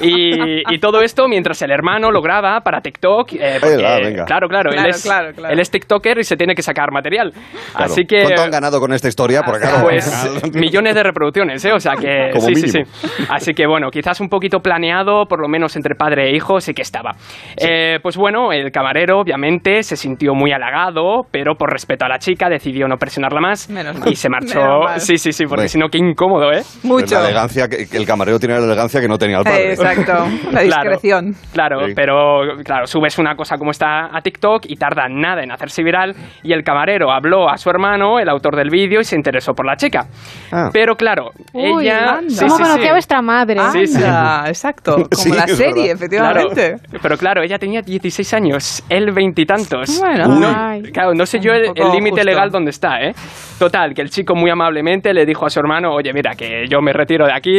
Y, 0.00 0.62
y 0.74 0.78
todo 0.80 1.00
esto 1.02 1.28
mientras 1.28 1.62
el 1.62 1.70
hermano 1.70 2.10
lo 2.10 2.20
graba 2.20 2.60
para 2.62 2.80
TikTok. 2.80 3.32
eh, 3.34 3.58
porque, 3.60 3.76
Venga, 3.76 3.96
venga. 4.00 4.24
Claro, 4.24 4.48
claro, 4.48 4.70
Claro, 4.70 4.86
él, 4.88 4.90
es, 4.90 5.02
claro, 5.02 5.32
claro. 5.34 5.52
él 5.54 5.60
es 5.60 5.70
TikToker 5.70 6.18
y 6.18 6.24
se 6.24 6.36
tiene 6.36 6.54
que 6.54 6.62
sacar 6.62 6.90
material. 6.90 7.32
Claro. 7.32 7.92
Así 7.92 8.04
que... 8.06 8.22
¿Cuánto 8.24 8.42
han 8.42 8.50
ganado 8.50 8.80
con 8.80 8.92
esta 8.92 9.06
historia? 9.08 9.42
Porque 9.44 9.60
claro, 9.60 9.82
Pues 9.84 10.42
millones 10.54 10.94
de 10.96 11.02
reproducciones, 11.02 11.64
¿eh? 11.64 11.72
O 11.72 11.78
sea 11.78 11.92
que 11.94 12.30
Como 12.32 12.46
sí, 12.48 12.54
sí, 12.56 12.66
mínimo. 12.66 12.84
sí. 12.92 12.93
Así 13.28 13.52
que 13.54 13.66
bueno, 13.66 13.90
quizás 13.90 14.20
un 14.20 14.28
poquito 14.28 14.60
planeado, 14.60 15.26
por 15.26 15.40
lo 15.40 15.48
menos 15.48 15.76
entre 15.76 15.94
padre 15.94 16.30
e 16.30 16.36
hijo, 16.36 16.60
sí 16.60 16.72
que 16.74 16.82
estaba. 16.82 17.12
Eh, 17.56 17.98
pues 18.02 18.16
bueno, 18.16 18.52
el 18.52 18.70
camarero 18.70 19.20
obviamente 19.20 19.82
se 19.82 19.96
sintió 19.96 20.34
muy 20.34 20.52
halagado, 20.52 21.22
pero 21.30 21.54
por 21.54 21.70
respeto 21.72 22.04
a 22.04 22.08
la 22.08 22.18
chica 22.18 22.48
decidió 22.48 22.86
no 22.88 22.96
presionarla 22.96 23.40
más 23.40 23.68
Menos 23.70 23.98
mal. 23.98 24.08
y 24.12 24.16
se 24.16 24.28
marchó. 24.28 24.60
Menos 24.60 24.84
mal. 24.84 25.00
Sí, 25.00 25.16
sí, 25.18 25.32
sí, 25.32 25.44
porque 25.46 25.68
si 25.68 25.78
no, 25.78 25.88
qué 25.88 25.98
incómodo, 25.98 26.52
¿eh? 26.52 26.62
Mucho. 26.82 27.14
La 27.16 27.26
elegancia 27.28 27.68
que, 27.68 27.88
que 27.88 27.96
el 27.96 28.06
camarero 28.06 28.38
tiene 28.38 28.58
la 28.58 28.64
elegancia 28.64 29.00
que 29.00 29.08
no 29.08 29.18
tenía 29.18 29.38
el 29.38 29.44
padre. 29.44 29.68
Eh, 29.70 29.72
Exacto, 29.72 30.12
la 30.52 30.62
Claro. 30.62 30.90
discreción. 30.90 31.34
Claro, 31.52 31.86
Sí. 31.86 31.92
pero 31.94 32.40
claro, 32.64 32.86
subes 32.86 33.18
una 33.18 33.34
cosa 33.36 33.56
como 33.56 33.70
esta 33.70 34.06
a 34.16 34.20
TikTok 34.20 34.64
y 34.66 34.76
tarda 34.76 35.08
nada 35.08 35.42
en 35.42 35.50
hacerse 35.52 35.82
viral 35.82 36.14
y 36.42 36.52
el 36.52 36.62
camarero 36.62 37.10
habló 37.12 37.48
a 37.48 37.56
su 37.56 37.70
hermano, 37.70 38.18
el 38.18 38.28
autor 38.28 38.56
del 38.56 38.70
vídeo, 38.70 39.00
y 39.00 39.04
se 39.04 39.16
interesó 39.16 39.52
por 39.54 39.66
la 39.66 39.76
chica. 39.76 40.06
Ah. 40.52 40.70
Pero 40.72 40.94
claro, 40.96 41.30
Uy, 41.52 41.84
ella... 41.84 42.16
anda. 42.18 42.28
sí, 42.30 42.46
¿Cómo 42.46 42.64
sí, 42.64 42.80
a 42.88 42.92
vuestra 42.92 43.22
madre? 43.22 43.60
Sí, 43.72 43.86
sí. 43.86 43.96
Anda, 43.96 44.44
exacto, 44.46 44.94
como 44.96 45.08
Sí, 45.12 45.30
la 45.30 45.46
serie, 45.46 45.92
efectivamente. 45.92 46.76
Claro, 46.78 46.98
pero 47.02 47.16
claro, 47.16 47.42
ella 47.42 47.58
tenía 47.58 47.82
16 47.82 48.34
años, 48.34 48.84
él 48.88 49.12
veintitantos. 49.12 50.00
Bueno. 50.00 50.28
No, 50.28 50.90
claro, 50.92 51.14
no 51.14 51.26
sé 51.26 51.38
yo 51.40 51.52
el 51.52 51.72
límite 51.92 52.24
legal 52.24 52.50
dónde 52.50 52.70
está, 52.70 53.00
¿eh? 53.00 53.12
Total, 53.58 53.94
que 53.94 54.02
el 54.02 54.10
chico 54.10 54.34
muy 54.34 54.50
amablemente 54.50 55.12
le 55.14 55.24
dijo 55.24 55.46
a 55.46 55.50
su 55.50 55.60
hermano, 55.60 55.94
oye, 55.94 56.12
mira, 56.12 56.34
que 56.34 56.66
yo 56.68 56.80
me 56.80 56.92
retiro 56.92 57.26
de 57.26 57.32
aquí, 57.32 57.54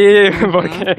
porque... 0.51 0.95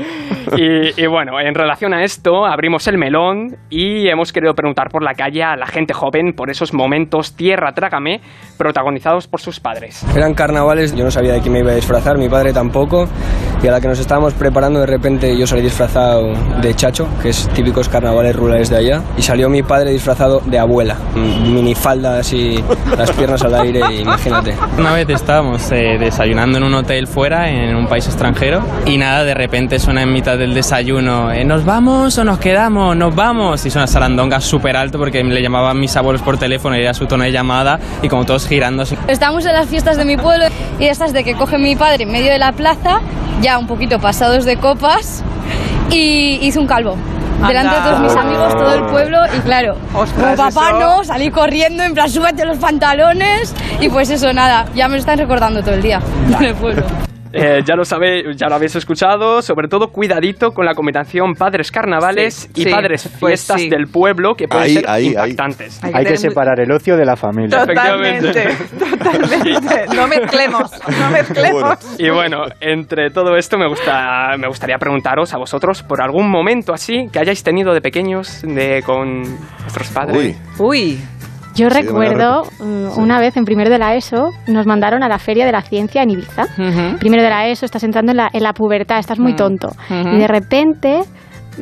Y, 0.56 1.02
y 1.02 1.06
bueno, 1.06 1.38
en 1.40 1.54
relación 1.54 1.92
a 1.92 2.02
esto, 2.02 2.46
abrimos 2.46 2.86
el 2.88 2.96
melón 2.96 3.56
y 3.68 4.08
hemos 4.08 4.32
querido 4.32 4.54
preguntar 4.54 4.88
por 4.90 5.02
la 5.02 5.12
calle 5.14 5.42
a 5.42 5.56
la 5.56 5.66
gente 5.66 5.92
joven 5.92 6.32
por 6.34 6.50
esos 6.50 6.72
momentos 6.72 7.36
tierra 7.36 7.72
trágame 7.72 8.20
protagonizados 8.56 9.28
por 9.28 9.40
sus 9.40 9.60
padres. 9.60 10.04
Eran 10.16 10.34
carnavales, 10.34 10.94
yo 10.94 11.04
no 11.04 11.10
sabía 11.10 11.34
de 11.34 11.40
qué 11.42 11.50
me 11.50 11.60
iba 11.60 11.72
a 11.72 11.74
disfrazar, 11.74 12.16
mi 12.18 12.28
padre 12.28 12.52
tampoco, 12.52 13.06
y 13.62 13.66
a 13.68 13.72
la 13.72 13.80
que 13.80 13.88
nos 13.88 14.00
estábamos 14.16 14.32
preparando 14.32 14.80
de 14.80 14.86
repente 14.86 15.36
yo 15.36 15.46
salí 15.46 15.60
disfrazado 15.60 16.32
de 16.62 16.74
chacho, 16.74 17.06
que 17.20 17.28
es 17.28 17.50
típicos 17.50 17.90
carnavales 17.90 18.34
rurales 18.34 18.70
de 18.70 18.78
allá, 18.78 19.02
y 19.18 19.20
salió 19.20 19.50
mi 19.50 19.62
padre 19.62 19.90
disfrazado 19.90 20.40
de 20.46 20.58
abuela, 20.58 20.96
minifalda 21.14 22.20
así, 22.20 22.64
las 22.96 23.10
piernas 23.10 23.42
al 23.42 23.56
aire, 23.56 23.80
imagínate. 24.00 24.54
Una 24.78 24.94
vez 24.94 25.06
estábamos 25.10 25.70
eh, 25.70 25.98
desayunando 26.00 26.56
en 26.56 26.64
un 26.64 26.72
hotel 26.72 27.06
fuera, 27.06 27.50
en 27.50 27.76
un 27.76 27.88
país 27.88 28.06
extranjero, 28.06 28.62
y 28.86 28.96
nada, 28.96 29.22
de 29.22 29.34
repente 29.34 29.78
suena 29.78 30.00
en 30.00 30.10
mitad 30.14 30.38
del 30.38 30.54
desayuno, 30.54 31.30
eh, 31.30 31.44
¿nos 31.44 31.66
vamos 31.66 32.16
o 32.16 32.24
nos 32.24 32.38
quedamos? 32.38 32.96
Nos 32.96 33.14
vamos. 33.14 33.66
Y 33.66 33.70
suena 33.70 33.86
sarandonga 33.86 34.40
súper 34.40 34.78
alto 34.78 34.98
porque 34.98 35.22
le 35.22 35.42
llamaban 35.42 35.78
mis 35.78 35.94
abuelos 35.94 36.22
por 36.22 36.38
teléfono 36.38 36.74
y 36.74 36.80
era 36.80 36.94
su 36.94 37.04
tono 37.04 37.24
de 37.24 37.32
llamada, 37.32 37.78
y 38.00 38.08
como 38.08 38.24
todos 38.24 38.48
girando. 38.48 38.84
así. 38.84 38.96
Estamos 39.08 39.44
en 39.44 39.52
las 39.52 39.68
fiestas 39.68 39.98
de 39.98 40.06
mi 40.06 40.16
pueblo 40.16 40.46
y 40.78 40.86
estas 40.86 41.12
de 41.12 41.22
que 41.22 41.34
coge 41.34 41.58
mi 41.58 41.76
padre 41.76 42.04
en 42.04 42.12
medio 42.12 42.32
de 42.32 42.38
la 42.38 42.52
plaza, 42.52 43.00
ya 43.42 43.58
un 43.58 43.66
poquito 43.66 43.98
pasados 44.06 44.44
de 44.44 44.56
copas, 44.56 45.24
y 45.90 46.38
hizo 46.42 46.60
un 46.60 46.68
calvo. 46.68 46.94
Delante 47.48 47.74
de 47.74 47.80
todos 47.82 48.00
mis 48.00 48.14
amigos, 48.14 48.52
todo 48.56 48.72
el 48.72 48.84
pueblo, 48.86 49.18
y 49.36 49.40
claro, 49.40 49.76
como 49.92 50.36
papá 50.36 50.68
eso- 50.68 50.78
no, 50.78 51.02
salí 51.04 51.28
corriendo, 51.32 51.82
en 51.82 51.92
plan, 51.92 52.08
súbete 52.08 52.44
los 52.44 52.58
pantalones, 52.58 53.52
y 53.80 53.88
pues 53.88 54.08
eso, 54.10 54.32
nada, 54.32 54.66
ya 54.76 54.86
me 54.86 54.94
lo 54.94 55.00
están 55.00 55.18
recordando 55.18 55.60
todo 55.60 55.74
el 55.74 55.82
día 55.82 56.00
en 56.38 56.44
el 56.44 56.54
pueblo. 56.54 56.84
Eh, 57.38 57.60
ya 57.64 57.76
lo 57.76 57.84
sabéis, 57.84 58.36
ya 58.36 58.48
lo 58.48 58.54
habéis 58.54 58.74
escuchado, 58.76 59.42
sobre 59.42 59.68
todo 59.68 59.88
cuidadito 59.88 60.52
con 60.52 60.64
la 60.64 60.74
combinación 60.74 61.34
padres 61.34 61.70
carnavales 61.70 62.48
y 62.54 62.64
sí, 62.64 62.70
padres 62.70 63.08
pues 63.20 63.40
fiestas 63.40 63.60
sí. 63.60 63.68
del 63.68 63.88
pueblo 63.88 64.34
que 64.34 64.48
pueden 64.48 64.64
Ahí, 64.64 64.74
ser 64.74 64.88
ahí, 64.88 65.14
ahí. 65.16 65.30
impactantes. 65.30 65.84
Hay 65.84 66.04
que 66.06 66.16
separar 66.16 66.58
el 66.60 66.70
ocio 66.72 66.96
de 66.96 67.04
la 67.04 67.16
familia. 67.16 67.66
Totalmente, 67.66 68.48
totalmente. 68.78 69.86
No 69.96 70.08
mezclemos, 70.08 70.70
no 70.98 71.10
mezclemos. 71.10 71.78
Y 71.98 72.10
bueno, 72.10 72.44
entre 72.60 73.10
todo 73.10 73.36
esto 73.36 73.58
me 73.58 73.68
gusta, 73.68 74.36
me 74.38 74.48
gustaría 74.48 74.78
preguntaros 74.78 75.32
a 75.34 75.38
vosotros 75.38 75.82
por 75.82 76.00
algún 76.02 76.30
momento 76.30 76.72
así 76.72 77.08
que 77.12 77.18
hayáis 77.18 77.42
tenido 77.42 77.72
de 77.74 77.80
pequeños 77.80 78.42
de 78.42 78.82
con 78.84 79.22
vuestros 79.62 79.88
padres. 79.88 80.36
Uy. 80.58 80.98
Yo 81.56 81.70
Sí, 81.70 81.80
recuerdo 81.82 82.42
uh, 82.60 83.00
una 83.00 83.18
vez 83.18 83.36
en 83.36 83.44
primero 83.44 83.70
de 83.70 83.78
la 83.78 83.94
ESO 83.96 84.30
nos 84.46 84.66
mandaron 84.66 85.02
a 85.02 85.08
la 85.08 85.18
Feria 85.18 85.46
de 85.46 85.52
la 85.52 85.62
Ciencia 85.62 86.02
en 86.02 86.10
Ibiza. 86.10 86.44
Primero 86.98 87.22
de 87.22 87.30
la 87.30 87.48
ESO, 87.48 87.64
estás 87.66 87.82
entrando 87.82 88.12
en 88.12 88.18
la, 88.18 88.28
en 88.32 88.42
la 88.42 88.52
pubertad, 88.52 88.98
estás 88.98 89.18
muy 89.18 89.32
Mm. 89.32 89.36
tonto. 89.36 89.68
Y 89.90 90.18
de 90.18 90.28
repente 90.28 91.00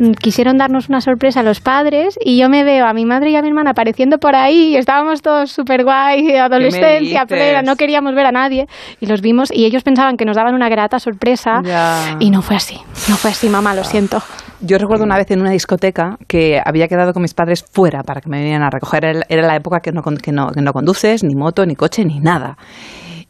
mm, 0.01 0.13
quisieron 0.21 0.59
darnos 0.59 0.89
una 0.89 1.01
sorpresa 1.01 1.41
a 1.41 1.43
los 1.45 1.61
padres 1.61 2.19
y 2.25 2.37
yo 2.39 2.49
me 2.49 2.65
veo 2.65 2.87
a 2.87 2.93
mi 2.93 3.05
madre 3.05 3.31
y 3.31 3.37
a 3.37 3.43
mi 3.43 3.49
hermana 3.49 3.71
apareciendo 3.71 4.19
por 4.19 4.35
ahí 4.35 4.71
y 4.73 4.77
estábamos 4.77 5.23
todos 5.23 5.53
súper 5.53 5.85
guay, 5.85 6.35
adolescencia 6.37 7.25
plena, 7.27 7.63
no 7.63 7.77
queríamos 7.77 8.15
ver 8.15 8.27
a 8.27 8.33
nadie 8.33 8.67
y 9.01 9.07
los 9.07 9.21
vimos 9.21 9.51
y 9.53 9.65
ellos 9.65 9.83
pensaban 9.85 10.17
que 10.17 10.25
nos 10.25 10.37
daban 10.37 10.55
una 10.55 10.69
grata 10.69 10.99
sorpresa 10.99 11.61
Ya. 11.65 12.17
y 12.19 12.31
no 12.31 12.43
fue 12.43 12.57
así, 12.57 12.77
no 13.09 13.17
fue 13.17 13.31
así 13.31 13.49
mamá, 13.49 13.75
lo 13.75 13.85
siento. 13.85 14.21
Yo 14.67 14.79
recuerdo 14.79 15.05
una 15.05 15.19
vez 15.19 15.31
en 15.31 15.41
una 15.43 15.51
discoteca 15.51 16.17
que 16.27 16.59
había 16.65 16.89
quedado 16.89 17.13
con 17.13 17.21
mis 17.21 17.35
padres 17.35 17.65
fuera 17.71 18.03
para 18.03 18.21
que 18.23 18.31
me 18.31 18.39
vinieran 18.39 18.63
a 18.63 18.71
recoger. 18.71 19.05
Era- 19.29 19.43
la 19.47 19.57
época 19.57 19.81
que 19.81 19.93
no, 19.93 20.03
que 20.03 20.33
no, 20.33 20.49
que 20.53 20.63
no 20.63 20.73
conduces, 20.73 21.23
ni 21.23 21.35
moto, 21.35 21.67
ni 21.67 21.75
coche, 21.77 22.05
ni 22.05 22.19
nada. 22.19 22.57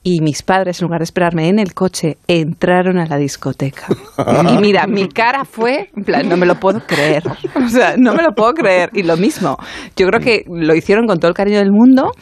Y 0.04 0.20
mis 0.20 0.42
padres, 0.42 0.80
en 0.80 0.84
lugar 0.86 1.00
de 1.00 1.04
esperarme 1.04 1.48
en 1.48 1.58
el 1.58 1.74
coche, 1.74 2.18
entraron 2.28 2.98
a 2.98 3.06
la 3.06 3.16
discoteca. 3.16 3.86
Y 4.52 4.58
mira, 4.58 4.86
mi 4.86 5.08
cara 5.08 5.44
fue, 5.44 5.90
en 5.96 6.04
plan, 6.04 6.28
no 6.28 6.36
me 6.36 6.46
lo 6.46 6.54
puedo 6.60 6.80
creer. 6.86 7.24
O 7.56 7.68
sea, 7.68 7.96
no 7.96 8.14
me 8.14 8.22
lo 8.22 8.32
puedo 8.32 8.52
creer. 8.52 8.90
Y 8.92 9.02
lo 9.02 9.16
mismo, 9.16 9.56
yo 9.96 10.06
creo 10.06 10.20
que 10.20 10.44
lo 10.48 10.74
hicieron 10.76 11.06
con 11.06 11.18
todo 11.18 11.30
el 11.30 11.34
cariño 11.34 11.58
del 11.58 11.72
mundo, 11.72 12.12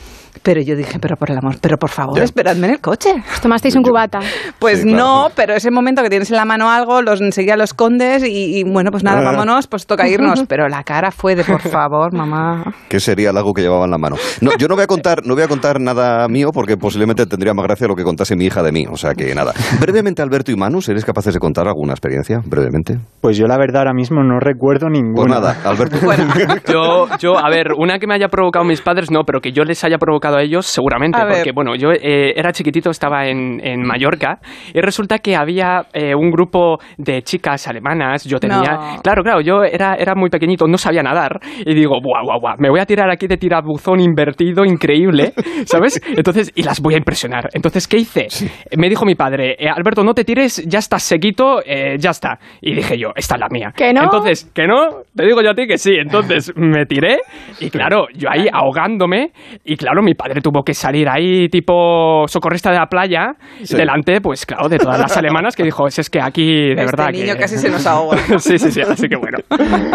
pero 0.42 0.60
yo 0.62 0.74
dije, 0.76 0.98
pero 1.00 1.16
por 1.16 1.30
el 1.30 1.38
amor, 1.38 1.56
pero 1.60 1.76
por 1.76 1.90
favor, 1.90 2.16
Ya. 2.18 2.24
esperadme 2.24 2.66
en 2.68 2.72
el 2.74 2.80
coche. 2.80 3.14
Tomasteis 3.42 3.76
un 3.76 3.82
cubata. 3.82 4.20
Pues 4.58 4.78
Sí, 4.80 4.88
claro. 4.88 5.04
no, 5.04 5.28
pero 5.36 5.54
ese 5.54 5.70
momento 5.70 6.02
que 6.02 6.08
tienes 6.10 6.30
en 6.30 6.36
la 6.36 6.44
mano 6.44 6.70
algo, 6.70 7.02
los 7.02 7.20
enseguida 7.20 7.56
lo 7.56 7.64
escondes 7.64 8.24
y, 8.24 8.58
y, 8.60 8.64
bueno, 8.64 8.90
pues 8.90 9.04
nada, 9.04 9.20
Ah. 9.20 9.24
vámonos, 9.32 9.66
pues 9.66 9.86
toca 9.86 10.08
irnos. 10.08 10.42
Pero 10.48 10.68
la 10.68 10.82
cara 10.82 11.10
fue 11.10 11.34
de 11.36 11.44
por 11.44 11.60
favor, 11.60 12.12
mamá. 12.14 12.64
¿Qué 12.88 12.98
sería 13.00 13.30
el 13.30 13.36
algo 13.36 13.52
que 13.54 13.62
llevaba 13.62 13.84
en 13.84 13.90
la 13.90 13.98
mano? 13.98 14.16
No, 14.40 14.50
yo 14.58 14.68
no 14.68 14.74
voy 14.74 14.84
a 14.84 14.86
contar, 14.86 15.24
no 15.24 15.34
voy 15.34 15.42
a 15.44 15.48
contar 15.48 15.80
nada 15.80 16.26
mío 16.28 16.50
porque 16.52 16.76
posiblemente 16.76 17.26
tendría 17.26 17.54
más 17.54 17.64
gracia 17.66 17.86
lo 17.86 17.94
que 17.94 18.02
contase 18.04 18.34
mi 18.36 18.46
hija 18.46 18.62
de 18.62 18.72
mí. 18.72 18.86
O 18.90 18.96
sea 18.96 19.14
que 19.14 19.34
nada. 19.34 19.52
Brevemente, 19.80 20.22
Alberto 20.22 20.50
y 20.52 20.56
Manu, 20.56 20.80
¿seréis 20.82 21.04
capaces 21.04 21.34
de 21.34 21.40
contar 21.40 21.66
alguna 21.68 21.92
experiencia? 21.92 22.40
Brevemente. 22.44 22.98
Pues 23.20 23.36
yo 23.36 23.46
la 23.46 23.56
verdad 23.58 23.78
ahora 23.82 23.94
mismo 23.94 24.22
no 24.22 24.38
recuerdo 24.40 24.86
Pues 24.88 25.02
ninguna. 25.02 25.34
nada, 25.40 25.56
Alberto. 25.64 25.96
Yo, 26.72 27.06
yo, 27.18 27.38
a 27.38 27.48
ver, 27.50 27.68
una 27.76 27.98
que 27.98 28.06
me 28.06 28.14
haya 28.14 28.28
provocado 28.28 28.64
mis 28.64 28.80
padres, 28.80 29.10
no, 29.10 29.20
pero 29.26 29.40
que 29.40 29.52
yo 29.52 29.64
les 29.64 29.82
haya 29.84 29.98
provocado 29.98 30.21
a 30.28 30.42
ellos, 30.42 30.66
seguramente. 30.66 31.18
A 31.18 31.24
ver. 31.24 31.36
porque, 31.36 31.52
bueno, 31.52 31.74
yo 31.74 31.90
eh, 31.92 32.32
era 32.36 32.52
chiquitito, 32.52 32.90
estaba 32.90 33.26
en, 33.26 33.60
en 33.64 33.82
Mallorca, 33.82 34.38
y 34.72 34.80
resulta 34.80 35.18
que 35.18 35.36
había 35.36 35.86
eh, 35.92 36.14
un 36.14 36.30
grupo 36.30 36.78
de 36.96 37.22
chicas 37.22 37.68
alemanas. 37.68 38.24
Yo 38.24 38.38
tenía. 38.38 38.58
No. 38.58 39.02
Claro, 39.02 39.22
claro, 39.22 39.40
yo 39.40 39.62
era, 39.64 39.94
era 39.94 40.14
muy 40.14 40.30
pequeñito, 40.30 40.66
no 40.66 40.78
sabía 40.78 41.02
nadar, 41.02 41.40
y 41.64 41.74
digo, 41.74 41.98
buah, 42.02 42.22
buah, 42.22 42.38
buah, 42.40 42.56
me 42.58 42.70
voy 42.70 42.80
a 42.80 42.86
tirar 42.86 43.10
aquí 43.10 43.26
de 43.26 43.36
tirabuzón 43.36 44.00
invertido, 44.00 44.64
increíble, 44.64 45.32
¿sabes? 45.64 46.00
Entonces, 46.16 46.52
y 46.54 46.62
las 46.62 46.80
voy 46.80 46.94
a 46.94 46.98
impresionar. 46.98 47.48
Entonces, 47.52 47.88
¿qué 47.88 47.98
hice? 47.98 48.28
Me 48.76 48.88
dijo 48.88 49.04
mi 49.04 49.14
padre, 49.14 49.56
eh, 49.58 49.68
Alberto, 49.68 50.04
no 50.04 50.14
te 50.14 50.24
tires, 50.24 50.64
ya 50.66 50.78
estás 50.78 51.02
sequito, 51.02 51.60
eh, 51.64 51.96
ya 51.98 52.10
está. 52.10 52.38
Y 52.60 52.74
dije 52.74 52.98
yo, 52.98 53.10
esta 53.14 53.34
es 53.34 53.40
la 53.40 53.48
mía. 53.50 53.72
¿Que 53.76 53.92
no? 53.92 54.02
Entonces, 54.04 54.50
que 54.54 54.66
no, 54.66 55.02
te 55.14 55.24
digo 55.24 55.42
yo 55.42 55.50
a 55.50 55.54
ti 55.54 55.66
que 55.66 55.78
sí. 55.78 55.94
Entonces 55.94 56.52
me 56.56 56.86
tiré 56.86 57.18
y 57.60 57.70
claro, 57.70 58.06
yo 58.14 58.28
ahí 58.30 58.46
ahogándome 58.52 59.32
y 59.64 59.76
claro, 59.76 60.02
mi 60.02 60.11
padre 60.14 60.40
tuvo 60.40 60.62
que 60.64 60.74
salir 60.74 61.08
ahí 61.08 61.48
tipo 61.48 62.24
socorrista 62.28 62.70
de 62.70 62.78
la 62.78 62.86
playa 62.86 63.34
Sí. 63.62 63.76
delante, 63.76 64.20
pues 64.20 64.44
claro, 64.46 64.68
de 64.68 64.78
todas 64.78 64.98
las 64.98 65.16
alemanas 65.16 65.54
que 65.56 65.62
dijo, 65.62 65.86
"Es- 65.86 65.98
es 65.98 66.10
que 66.10 66.20
aquí 66.20 66.44
de 66.46 66.70
Este 66.72 66.84
verdad 66.86 67.10
niño 67.10 67.34
que... 67.34 67.40
casi 67.40 67.58
se 67.58 67.68
nos 67.70 67.86
ahoga. 67.86 68.18
sí, 68.38 68.58
sí, 68.58 68.70
sí, 68.72 68.80
así 68.80 69.08
que 69.08 69.16
bueno. 69.16 69.38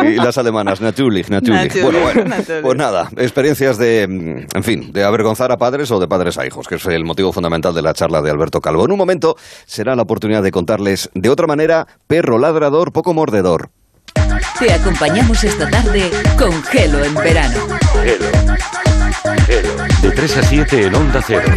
Y 0.03 0.15
las 0.15 0.37
alemanas, 0.37 0.81
natürlich, 0.81 1.29
natürlich. 1.29 1.57
Natürlich, 1.75 1.83
Bueno, 1.83 1.99
bueno, 2.01 2.23
natürlich. 2.25 2.61
pues 2.63 2.77
nada, 2.77 3.09
experiencias 3.17 3.77
de, 3.77 4.03
en 4.03 4.63
fin, 4.63 4.91
de 4.93 5.03
avergonzar 5.03 5.51
a 5.51 5.57
padres 5.57 5.89
o 5.91 5.99
de 5.99 6.07
padres 6.07 6.37
a 6.37 6.45
hijos, 6.45 6.67
que 6.67 6.75
es 6.75 6.85
el 6.85 7.03
motivo 7.05 7.31
fundamental 7.33 7.73
de 7.73 7.81
la 7.81 7.93
charla 7.93 8.21
de 8.21 8.29
Alberto 8.31 8.61
Calvo. 8.61 8.85
En 8.85 8.91
un 8.91 8.97
momento 8.97 9.35
será 9.65 9.95
la 9.95 10.03
oportunidad 10.03 10.43
de 10.43 10.51
contarles 10.51 11.09
de 11.13 11.29
otra 11.29 11.47
manera, 11.47 11.87
perro 12.07 12.37
ladrador, 12.37 12.91
poco 12.93 13.13
mordedor. 13.13 13.69
Te 14.59 14.71
acompañamos 14.73 15.43
esta 15.43 15.69
tarde 15.69 16.09
con 16.37 16.51
Gelo 16.63 17.03
en 17.03 17.13
verano. 17.15 17.59
De 20.01 20.11
3 20.11 20.37
a 20.37 20.43
7 20.43 20.85
en 20.85 20.95
Onda 20.95 21.21
Cero. 21.25 21.51